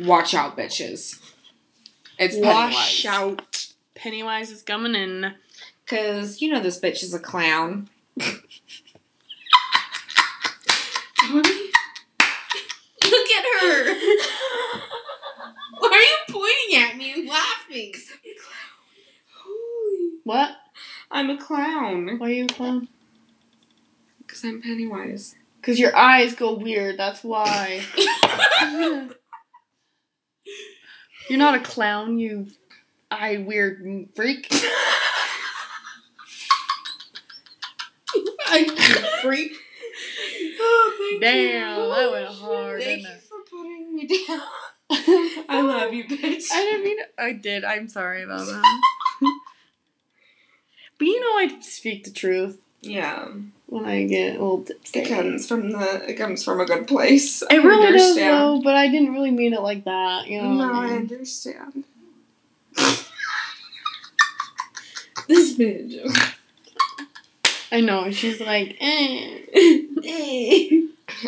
Watch 0.00 0.34
out, 0.34 0.56
bitches. 0.56 1.20
It's 2.18 2.36
Wash 2.36 3.02
Pennywise. 3.02 3.06
out. 3.06 3.66
Pennywise 3.94 4.50
is 4.50 4.62
coming 4.62 4.94
in. 4.94 5.34
Cause 5.86 6.40
you 6.40 6.50
know 6.50 6.60
this 6.60 6.80
bitch 6.80 7.02
is 7.02 7.12
a 7.14 7.18
clown. 7.18 7.88
Look 8.16 8.36
at 13.30 13.44
her. 13.60 13.94
Why 15.78 15.88
are 15.90 16.00
you 16.00 16.16
pointing 16.30 16.82
at 16.82 16.96
me 16.96 17.12
and 17.12 17.28
laughing? 17.28 17.94
What? 20.24 20.50
I'm 21.10 21.30
a 21.30 21.36
clown. 21.36 22.18
Why 22.18 22.28
are 22.28 22.30
you 22.30 22.44
a 22.44 22.48
clown? 22.48 22.88
Cause 24.34 24.42
I'm 24.44 24.60
Pennywise. 24.60 25.36
Because 25.60 25.78
your 25.78 25.94
eyes 25.96 26.34
go 26.34 26.54
weird. 26.54 26.98
That's 26.98 27.22
why. 27.22 27.82
You're 31.28 31.38
not 31.38 31.54
a 31.54 31.60
clown, 31.60 32.18
you 32.18 32.48
eye 33.12 33.36
weird 33.46 34.08
freak. 34.16 34.48
I 38.46 39.20
freak. 39.22 39.52
Oh, 40.60 40.94
thank 40.98 41.20
Damn, 41.22 41.78
you. 41.78 41.88
that 41.88 42.10
went 42.10 42.26
hard, 42.26 42.82
Thank 42.82 43.02
you 43.02 43.08
it? 43.08 43.22
for 43.22 43.38
putting 43.48 43.94
me 43.94 44.06
down. 44.26 44.40
I 44.90 45.44
I 45.48 45.60
love 45.60 45.94
you, 45.94 46.04
bitch. 46.04 46.50
I 46.52 46.56
didn't 46.64 46.84
mean 46.84 46.98
I 47.16 47.32
did. 47.32 47.62
I'm 47.64 47.88
sorry 47.88 48.22
about 48.24 48.46
that. 48.46 48.80
but 50.98 51.04
you 51.06 51.20
know 51.20 51.38
I 51.38 51.60
speak 51.60 52.02
the 52.04 52.10
truth 52.10 52.60
Yeah, 52.82 53.28
when 53.74 53.86
I 53.86 54.04
get 54.04 54.34
little 54.34 54.64
it 54.94 55.08
comes 55.08 55.48
from 55.48 55.72
the. 55.72 56.08
It 56.08 56.14
comes 56.14 56.44
from 56.44 56.60
a 56.60 56.64
good 56.64 56.86
place. 56.86 57.42
I 57.42 57.56
It 57.56 57.64
really 57.64 57.90
does 57.92 58.02
understand. 58.02 58.34
though, 58.34 58.60
but 58.62 58.76
I 58.76 58.86
didn't 58.86 59.12
really 59.12 59.32
mean 59.32 59.52
it 59.52 59.60
like 59.62 59.84
that, 59.84 60.28
you 60.28 60.40
know. 60.40 60.52
No, 60.54 60.72
I 60.72 60.86
I 60.86 60.90
understand. 60.94 61.84
This 65.26 65.38
has 65.48 65.54
been 65.56 65.86
a 65.86 65.88
joke. 65.88 66.16
I 67.72 67.80
know. 67.80 68.10
She's 68.10 68.40
like, 68.40 68.76
eh. 68.80 69.40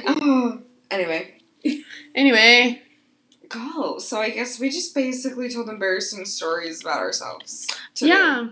Oh. 0.07 0.61
Anyway, 0.91 1.35
Anyway, 2.15 2.83
go. 3.49 3.99
So 3.99 4.21
I 4.21 4.31
guess 4.31 4.61
we 4.61 4.69
just 4.71 4.95
basically 4.95 5.49
told 5.49 5.69
embarrassing 5.69 6.27
stories 6.27 6.83
about 6.83 6.99
ourselves. 6.99 7.67
Today. 7.95 8.13
yeah. 8.13 8.49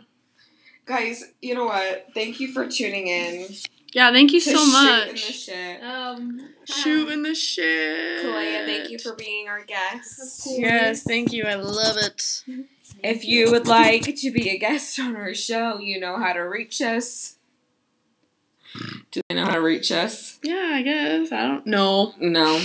Guys, 0.86 1.24
you 1.40 1.54
know 1.54 1.64
what? 1.66 2.06
Thank 2.14 2.40
you 2.40 2.52
for 2.52 2.66
tuning 2.66 3.06
in. 3.06 3.48
Yeah, 3.94 4.10
thank 4.10 4.32
you 4.32 4.40
so 4.40 4.50
Shoot 4.50 4.64
in 4.66 4.72
much. 4.72 5.26
the 5.26 5.32
shit. 5.32 5.82
Um, 5.84 6.48
Shooting 6.64 7.22
the 7.22 7.32
shit. 7.32 8.24
Kalea, 8.24 8.66
thank 8.66 8.90
you 8.90 8.98
for 8.98 9.14
being 9.14 9.48
our 9.48 9.62
guest. 9.64 10.48
Yes, 10.50 11.04
thank 11.04 11.32
you. 11.32 11.44
I 11.44 11.54
love 11.54 11.96
it. 11.98 12.42
If 13.04 13.24
you 13.24 13.52
would 13.52 13.68
like 13.68 14.02
to 14.16 14.32
be 14.32 14.50
a 14.50 14.58
guest 14.58 14.98
on 14.98 15.14
our 15.14 15.32
show, 15.32 15.78
you 15.78 16.00
know 16.00 16.18
how 16.18 16.32
to 16.32 16.40
reach 16.40 16.82
us. 16.82 17.36
Do 19.12 19.20
they 19.28 19.36
know 19.36 19.44
how 19.44 19.52
to 19.54 19.60
reach 19.60 19.92
us? 19.92 20.40
Yeah, 20.42 20.72
I 20.72 20.82
guess. 20.82 21.30
I 21.30 21.46
don't 21.46 21.64
know. 21.64 22.14
No. 22.18 22.54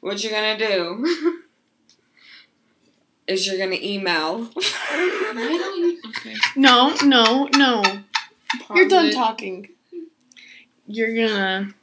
what 0.00 0.22
you're 0.22 0.32
gonna 0.32 0.58
do 0.58 1.42
is 3.26 3.46
you're 3.46 3.56
gonna 3.56 3.80
email. 3.80 4.44
Why 4.44 5.32
don't? 5.34 6.06
Okay. 6.08 6.34
No, 6.56 6.94
no, 7.02 7.48
no. 7.56 7.82
You're 8.74 8.88
done 8.88 9.06
it. 9.06 9.14
talking. 9.14 9.68
You're 10.86 11.14
gonna. 11.14 11.74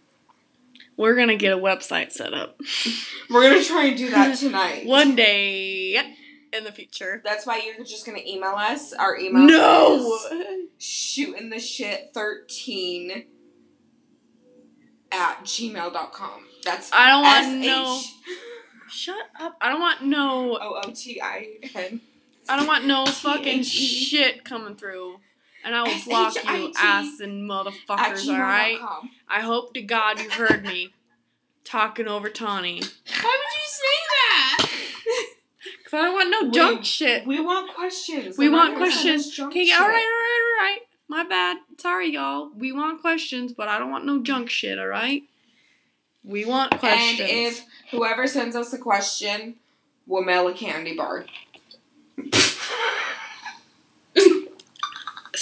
We're 0.97 1.15
gonna 1.15 1.37
get 1.37 1.53
a 1.53 1.57
website 1.57 2.11
set 2.11 2.33
up 2.33 2.59
We're 3.29 3.49
gonna 3.49 3.63
try 3.63 3.85
and 3.85 3.97
do 3.97 4.09
that 4.11 4.37
tonight. 4.37 4.85
one 4.85 5.15
day 5.15 5.95
in 6.51 6.63
the 6.65 6.71
future. 6.73 7.21
That's 7.23 7.45
why 7.45 7.61
you're 7.65 7.85
just 7.85 8.05
gonna 8.05 8.19
email 8.25 8.55
us. 8.55 8.91
Our 8.91 9.17
email 9.17 9.43
No. 9.47 10.17
is 10.31 10.67
shooting 10.77 11.49
the 11.51 11.59
shit 11.59 12.11
13 12.13 13.23
at 15.11 15.39
gmail.com. 15.43 16.45
That's 16.65 16.91
I 16.93 17.09
don't 17.11 17.21
want 17.23 17.45
S 17.45 17.65
no. 17.65 18.01
Shut 18.91 19.15
up! 19.39 19.55
I 19.61 19.69
don't 19.69 19.79
want 19.79 20.03
no. 20.03 20.57
O 20.61 20.81
O 20.83 20.91
T 20.91 21.21
I 21.21 21.47
N. 21.75 22.01
I 22.49 22.57
don't 22.57 22.67
want 22.67 22.85
no 22.85 23.05
fucking 23.07 23.63
shit 23.63 24.43
coming 24.43 24.75
through. 24.75 25.19
And 25.63 25.75
I 25.75 25.83
will 25.83 26.03
block 26.05 26.35
you, 26.35 26.71
ass 26.77 27.19
and 27.19 27.49
motherfuckers. 27.49 28.27
All 28.27 28.39
right. 28.39 28.79
I 29.27 29.41
hope 29.41 29.73
to 29.73 29.81
God 29.81 30.19
you 30.19 30.29
heard 30.29 30.63
me 30.63 30.93
talking 31.63 32.07
over 32.07 32.29
Tawny. 32.29 32.81
Why 32.81 33.37
would 33.37 33.53
you 33.53 33.67
say 33.67 33.95
that? 34.13 34.69
Cause 35.85 35.93
I 35.93 36.01
don't 36.03 36.13
want 36.13 36.29
no 36.29 36.43
We- 36.43 36.51
junk 36.51 36.85
shit. 36.85 37.25
We 37.27 37.41
want 37.41 37.73
questions. 37.75 38.37
We 38.37 38.47
want 38.49 38.75
gonna 38.77 38.91
send 38.91 39.19
us 39.19 39.25
questions. 39.25 39.47
Okay, 39.47 39.65
shit. 39.65 39.79
all 39.79 39.87
right, 39.87 39.93
all 39.93 39.99
right, 40.01 40.55
all 40.59 40.65
right. 40.65 40.79
My 41.07 41.23
bad. 41.23 41.57
Sorry, 41.77 42.11
y'all. 42.13 42.51
We 42.55 42.71
want 42.71 43.01
questions, 43.01 43.53
but 43.53 43.67
I 43.67 43.79
don't 43.79 43.89
want 43.89 44.05
no 44.05 44.21
junk 44.21 44.49
shit. 44.49 44.77
All 44.79 44.87
right. 44.87 45.23
We 46.23 46.45
want 46.45 46.77
questions. 46.79 47.19
And 47.21 47.29
if 47.29 47.65
whoever 47.91 48.27
sends 48.27 48.55
us 48.55 48.71
a 48.73 48.77
question, 48.77 49.55
we'll 50.05 50.23
mail 50.23 50.47
a 50.47 50.53
candy 50.53 50.95
bar. 50.95 51.25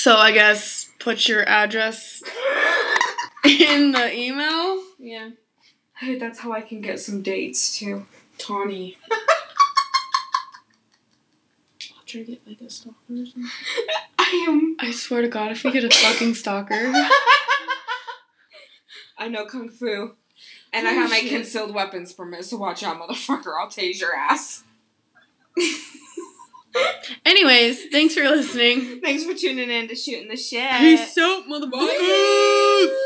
So 0.08 0.15
I 0.15 0.32
guess 0.32 0.89
put 1.00 1.28
your 1.28 1.46
address 1.50 2.24
in 3.43 3.91
the 3.91 4.17
email. 4.17 4.82
Yeah. 4.98 5.32
Hey, 5.98 6.17
that's 6.17 6.39
how 6.39 6.54
I 6.54 6.62
can 6.62 6.80
get 6.80 7.02
some 7.02 7.22
dates 7.22 7.78
too. 7.78 8.06
Tawny. 8.38 8.98
I'll 11.91 12.06
try 12.06 12.22
to 12.22 12.26
get 12.26 12.48
like 12.48 12.62
a 12.62 12.70
stalker 12.70 12.96
or 13.10 13.26
something. 13.26 13.50
I 14.17 14.46
am. 14.48 14.78
I 14.80 14.91
swear 14.91 15.24
to 15.24 15.28
God, 15.28 15.52
if 15.52 15.65
we 15.65 15.72
get 15.72 15.84
a 15.84 15.89
fucking 15.89 16.36
stalker. 16.36 16.74
I 19.17 19.28
know 19.28 19.46
kung 19.46 19.67
fu, 19.67 20.15
and 20.72 20.88
I 20.88 20.91
have 20.91 21.10
my 21.10 21.20
concealed 21.28 21.74
weapons 21.74 22.13
permit. 22.13 22.46
So 22.46 22.56
watch 22.56 22.82
out, 22.82 22.98
motherfucker! 22.98 23.60
I'll 23.60 23.67
tase 23.67 24.00
your 24.00 24.15
ass. 24.15 24.63
Anyways, 27.26 27.86
thanks 27.92 28.16
for 28.16 28.24
listening. 28.24 29.02
Thanks 29.02 29.24
for 29.24 29.34
tuning 29.34 29.70
in 29.70 29.88
to 29.88 29.96
shooting 29.96 30.28
the 30.28 30.38
shit. 30.38 30.72
Peace 30.80 31.18
out, 31.18 31.46
motherfuckers. 31.48 33.04